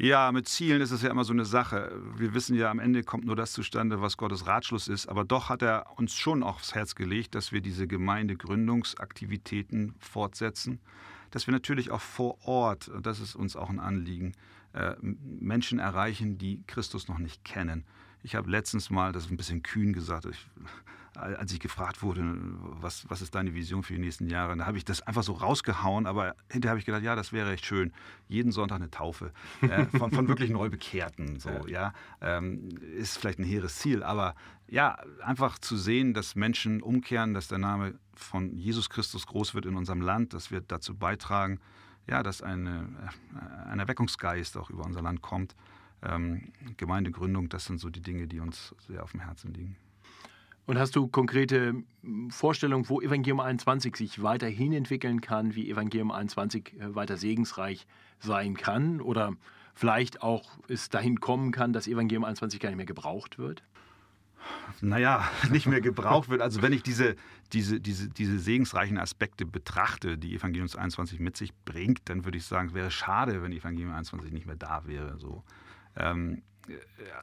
Ja, 0.00 0.30
mit 0.30 0.46
Zielen 0.46 0.80
ist 0.80 0.92
es 0.92 1.02
ja 1.02 1.10
immer 1.10 1.24
so 1.24 1.32
eine 1.32 1.44
Sache. 1.44 2.00
Wir 2.16 2.32
wissen 2.32 2.56
ja, 2.56 2.70
am 2.70 2.78
Ende 2.78 3.02
kommt 3.02 3.24
nur 3.24 3.34
das 3.34 3.52
zustande, 3.52 4.00
was 4.00 4.16
Gottes 4.16 4.46
Ratschluss 4.46 4.86
ist. 4.86 5.08
Aber 5.08 5.24
doch 5.24 5.48
hat 5.48 5.60
er 5.60 5.86
uns 5.96 6.14
schon 6.14 6.44
aufs 6.44 6.76
Herz 6.76 6.94
gelegt, 6.94 7.34
dass 7.34 7.50
wir 7.50 7.60
diese 7.60 7.88
Gemeindegründungsaktivitäten 7.88 9.96
fortsetzen. 9.98 10.78
Dass 11.30 11.46
wir 11.46 11.52
natürlich 11.52 11.90
auch 11.90 12.00
vor 12.00 12.38
Ort, 12.46 12.90
das 13.02 13.20
ist 13.20 13.34
uns 13.34 13.56
auch 13.56 13.70
ein 13.70 13.80
Anliegen, 13.80 14.32
äh, 14.72 14.94
Menschen 15.00 15.78
erreichen, 15.78 16.38
die 16.38 16.62
Christus 16.66 17.08
noch 17.08 17.18
nicht 17.18 17.44
kennen. 17.44 17.84
Ich 18.22 18.34
habe 18.34 18.50
letztens 18.50 18.90
mal, 18.90 19.12
das 19.12 19.26
ist 19.26 19.30
ein 19.30 19.36
bisschen 19.36 19.62
kühn 19.62 19.92
gesagt, 19.92 20.26
ich, 20.26 20.46
als 21.18 21.52
ich 21.52 21.60
gefragt 21.60 22.02
wurde, 22.02 22.22
was, 22.80 23.08
was 23.08 23.22
ist 23.22 23.34
deine 23.34 23.54
Vision 23.54 23.82
für 23.82 23.94
die 23.94 23.98
nächsten 23.98 24.28
Jahre, 24.28 24.56
da 24.56 24.66
habe 24.66 24.78
ich 24.78 24.84
das 24.84 25.02
einfach 25.02 25.22
so 25.22 25.32
rausgehauen, 25.32 26.06
aber 26.06 26.34
hinterher 26.50 26.70
habe 26.70 26.78
ich 26.78 26.86
gedacht, 26.86 27.02
ja, 27.02 27.16
das 27.16 27.32
wäre 27.32 27.52
echt 27.52 27.66
schön. 27.66 27.92
Jeden 28.28 28.52
Sonntag 28.52 28.76
eine 28.76 28.90
Taufe 28.90 29.32
äh, 29.62 29.84
von, 29.98 30.10
von 30.10 30.28
wirklich 30.28 30.50
Neubekehrten. 30.50 31.40
So, 31.40 31.50
ja. 31.66 31.92
Ähm, 32.20 32.68
ist 32.96 33.18
vielleicht 33.18 33.38
ein 33.38 33.44
hehres 33.44 33.76
Ziel, 33.76 34.02
aber 34.02 34.34
ja, 34.68 34.98
einfach 35.22 35.58
zu 35.58 35.76
sehen, 35.76 36.14
dass 36.14 36.34
Menschen 36.34 36.82
umkehren, 36.82 37.34
dass 37.34 37.48
der 37.48 37.58
Name 37.58 37.94
von 38.14 38.56
Jesus 38.56 38.90
Christus 38.90 39.26
groß 39.26 39.54
wird 39.54 39.66
in 39.66 39.76
unserem 39.76 40.00
Land, 40.00 40.34
dass 40.34 40.50
wir 40.50 40.60
dazu 40.60 40.94
beitragen, 40.94 41.60
ja, 42.06 42.22
dass 42.22 42.42
eine, 42.42 42.88
äh, 43.34 43.68
ein 43.70 43.78
Erweckungsgeist 43.78 44.56
auch 44.56 44.70
über 44.70 44.84
unser 44.84 45.02
Land 45.02 45.22
kommt 45.22 45.54
ähm, 46.02 46.52
Gemeindegründung, 46.76 47.48
das 47.48 47.64
sind 47.64 47.80
so 47.80 47.90
die 47.90 48.00
Dinge, 48.00 48.26
die 48.26 48.40
uns 48.40 48.74
sehr 48.86 49.02
auf 49.02 49.12
dem 49.12 49.20
Herzen 49.20 49.52
liegen. 49.52 49.76
Und 50.68 50.78
hast 50.78 50.94
du 50.96 51.08
konkrete 51.08 51.82
Vorstellungen, 52.28 52.90
wo 52.90 53.00
Evangelium 53.00 53.40
21 53.40 53.96
sich 53.96 54.22
weiterhin 54.22 54.74
entwickeln 54.74 55.22
kann, 55.22 55.54
wie 55.54 55.70
Evangelium 55.70 56.10
21 56.10 56.74
äh, 56.74 56.94
weiter 56.94 57.16
segensreich 57.16 57.86
sein 58.18 58.54
kann? 58.54 59.00
Oder 59.00 59.32
vielleicht 59.72 60.20
auch 60.20 60.58
es 60.68 60.90
dahin 60.90 61.20
kommen 61.20 61.52
kann, 61.52 61.72
dass 61.72 61.86
Evangelium 61.86 62.24
21 62.24 62.60
gar 62.60 62.68
nicht 62.68 62.76
mehr 62.76 62.84
gebraucht 62.84 63.38
wird? 63.38 63.62
Naja, 64.82 65.26
nicht 65.50 65.64
mehr 65.64 65.80
gebraucht 65.80 66.28
wird. 66.28 66.42
Also 66.42 66.60
wenn 66.60 66.74
ich 66.74 66.82
diese, 66.82 67.16
diese, 67.54 67.80
diese, 67.80 68.10
diese 68.10 68.38
segensreichen 68.38 68.98
Aspekte 68.98 69.46
betrachte, 69.46 70.18
die 70.18 70.34
Evangelium 70.34 70.68
21 70.68 71.18
mit 71.18 71.38
sich 71.38 71.54
bringt, 71.64 72.10
dann 72.10 72.26
würde 72.26 72.36
ich 72.36 72.44
sagen, 72.44 72.68
es 72.68 72.74
wäre 72.74 72.90
schade, 72.90 73.42
wenn 73.42 73.52
Evangelium 73.52 73.94
21 73.94 74.32
nicht 74.32 74.44
mehr 74.44 74.56
da 74.56 74.86
wäre. 74.86 75.18
So. 75.18 75.44
Ähm, 75.96 76.42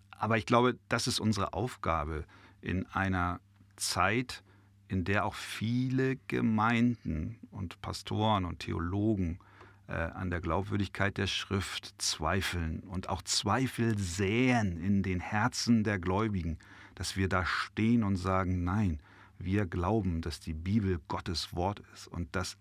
aber 0.10 0.40
ich 0.40 0.48
glaube, 0.48 0.80
das 0.90 1.06
ist 1.06 1.20
unsere 1.20 1.54
Aufgabe 1.54 2.26
in 2.66 2.86
einer 2.88 3.40
Zeit, 3.76 4.44
in 4.88 5.04
der 5.04 5.26
auch 5.26 5.36
viele 5.36 6.18
Gemeinden 6.28 7.38
und 7.52 7.82
Pastoren 7.82 8.46
und 8.46 8.60
Theologen 8.60 9.40
äh, 9.88 9.94
an 9.94 10.30
der 10.30 10.42
Glaubwürdigkeit 10.42 11.18
der 11.18 11.28
Schrift 11.28 11.94
zweifeln 11.98 12.80
und 12.82 13.10
auch 13.10 13.22
Zweifel 13.22 13.98
säen 13.98 14.78
in 14.78 15.04
den 15.04 15.20
Herzen 15.20 15.84
der 15.84 16.00
Gläubigen, 16.00 16.58
dass 16.96 17.16
wir 17.16 17.30
da 17.30 17.46
stehen 17.46 18.04
und 18.04 18.16
sagen, 18.16 18.64
nein, 18.64 19.00
wir 19.38 19.66
glauben, 19.66 20.22
dass 20.22 20.40
die 20.40 20.54
Bibel 20.54 21.00
Gottes 21.08 21.56
Wort 21.56 21.82
ist 21.94 22.08
und 22.08 22.36
dass 22.36 22.58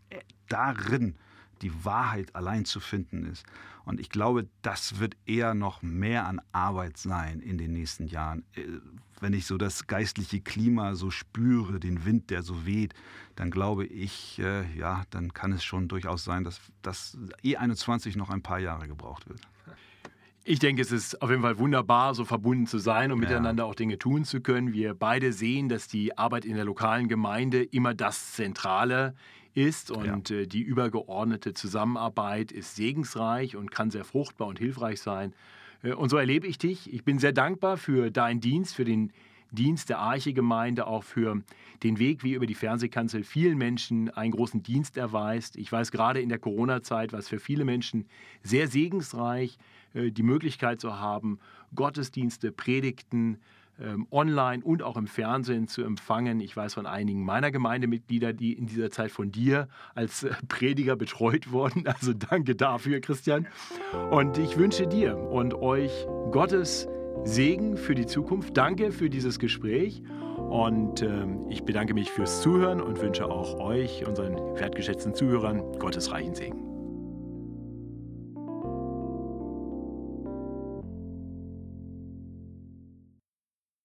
darin 0.48 1.16
die 1.62 1.84
Wahrheit 1.84 2.34
allein 2.34 2.64
zu 2.64 2.80
finden 2.80 3.24
ist. 3.24 3.46
Und 3.84 4.00
ich 4.00 4.10
glaube, 4.10 4.48
das 4.62 4.98
wird 4.98 5.16
eher 5.24 5.54
noch 5.54 5.82
mehr 5.82 6.26
an 6.26 6.40
Arbeit 6.52 6.96
sein 6.96 7.40
in 7.40 7.58
den 7.58 7.72
nächsten 7.72 8.06
Jahren. 8.06 8.44
Wenn 9.20 9.32
ich 9.32 9.46
so 9.46 9.56
das 9.56 9.86
geistliche 9.86 10.40
Klima 10.40 10.94
so 10.94 11.10
spüre, 11.10 11.80
den 11.80 12.04
Wind, 12.04 12.30
der 12.30 12.42
so 12.42 12.66
weht, 12.66 12.94
dann 13.36 13.50
glaube 13.50 13.86
ich, 13.86 14.38
äh, 14.38 14.64
ja, 14.76 15.02
dann 15.10 15.32
kann 15.32 15.52
es 15.52 15.64
schon 15.64 15.88
durchaus 15.88 16.24
sein, 16.24 16.44
dass 16.44 16.60
das 16.82 17.16
E21 17.42 18.16
noch 18.18 18.30
ein 18.30 18.42
paar 18.42 18.58
Jahre 18.58 18.88
gebraucht 18.88 19.28
wird. 19.28 19.40
Ich 20.46 20.58
denke, 20.58 20.82
es 20.82 20.92
ist 20.92 21.22
auf 21.22 21.30
jeden 21.30 21.40
Fall 21.40 21.58
wunderbar, 21.58 22.14
so 22.14 22.26
verbunden 22.26 22.66
zu 22.66 22.78
sein 22.78 23.10
und 23.12 23.22
ja. 23.22 23.28
miteinander 23.28 23.64
auch 23.64 23.74
Dinge 23.74 23.98
tun 23.98 24.24
zu 24.24 24.42
können. 24.42 24.74
Wir 24.74 24.94
beide 24.94 25.32
sehen, 25.32 25.70
dass 25.70 25.88
die 25.88 26.18
Arbeit 26.18 26.44
in 26.44 26.54
der 26.54 26.66
lokalen 26.66 27.08
Gemeinde 27.08 27.62
immer 27.62 27.94
das 27.94 28.32
Zentrale 28.32 29.14
ist 29.54 29.90
und 29.90 30.28
ja. 30.28 30.36
äh, 30.36 30.46
die 30.46 30.60
übergeordnete 30.60 31.54
Zusammenarbeit 31.54 32.52
ist 32.52 32.76
segensreich 32.76 33.56
und 33.56 33.70
kann 33.70 33.90
sehr 33.90 34.04
fruchtbar 34.04 34.48
und 34.48 34.58
hilfreich 34.58 35.00
sein. 35.00 35.32
Äh, 35.84 35.92
und 35.92 36.08
so 36.08 36.16
erlebe 36.16 36.46
ich 36.46 36.58
dich. 36.58 36.92
Ich 36.92 37.04
bin 37.04 37.18
sehr 37.18 37.32
dankbar 37.32 37.76
für 37.76 38.10
deinen 38.10 38.40
Dienst, 38.40 38.74
für 38.74 38.84
den 38.84 39.12
Dienst 39.52 39.88
der 39.88 39.98
Arche-Gemeinde, 39.98 40.88
auch 40.88 41.04
für 41.04 41.42
den 41.84 42.00
Weg, 42.00 42.24
wie 42.24 42.32
über 42.32 42.46
die 42.46 42.56
Fernsehkanzel 42.56 43.22
vielen 43.22 43.56
Menschen 43.56 44.10
einen 44.10 44.32
großen 44.32 44.64
Dienst 44.64 44.96
erweist. 44.96 45.56
Ich 45.56 45.70
weiß 45.70 45.92
gerade 45.92 46.20
in 46.20 46.28
der 46.28 46.38
Corona-Zeit, 46.38 47.12
was 47.12 47.28
für 47.28 47.38
viele 47.38 47.64
Menschen 47.64 48.06
sehr 48.42 48.66
segensreich, 48.66 49.58
äh, 49.92 50.10
die 50.10 50.24
Möglichkeit 50.24 50.80
zu 50.80 50.98
haben, 50.98 51.38
Gottesdienste, 51.74 52.50
Predigten, 52.50 53.38
online 54.10 54.62
und 54.64 54.82
auch 54.82 54.96
im 54.96 55.06
Fernsehen 55.06 55.68
zu 55.68 55.82
empfangen. 55.82 56.40
Ich 56.40 56.56
weiß 56.56 56.74
von 56.74 56.86
einigen 56.86 57.24
meiner 57.24 57.50
Gemeindemitglieder, 57.50 58.32
die 58.32 58.52
in 58.52 58.66
dieser 58.66 58.90
Zeit 58.90 59.10
von 59.10 59.32
dir 59.32 59.68
als 59.94 60.24
äh, 60.24 60.32
Prediger 60.48 60.96
betreut 60.96 61.50
wurden. 61.50 61.84
Also 61.94 62.12
danke 62.12 62.56
dafür, 62.56 63.00
Christian. 63.00 63.46
Und 64.10 64.36
ich 64.36 64.58
wünsche 64.58 64.86
dir 64.86 65.16
und 65.16 65.54
euch 65.54 66.06
Gottes 66.32 66.88
Segen 67.22 67.76
für 67.76 67.94
die 67.94 68.06
Zukunft. 68.06 68.56
Danke 68.56 68.90
für 68.90 69.08
dieses 69.08 69.38
Gespräch 69.38 70.02
Und 70.36 71.02
äh, 71.02 71.26
ich 71.48 71.64
bedanke 71.64 71.94
mich 71.94 72.10
fürs 72.10 72.42
Zuhören 72.42 72.80
und 72.80 73.00
wünsche 73.00 73.26
auch 73.26 73.58
euch, 73.60 74.06
unseren 74.06 74.36
wertgeschätzten 74.58 75.14
Zuhörern, 75.14 75.62
Gottes 75.78 76.10
reichen 76.10 76.34
Segen. 76.34 76.73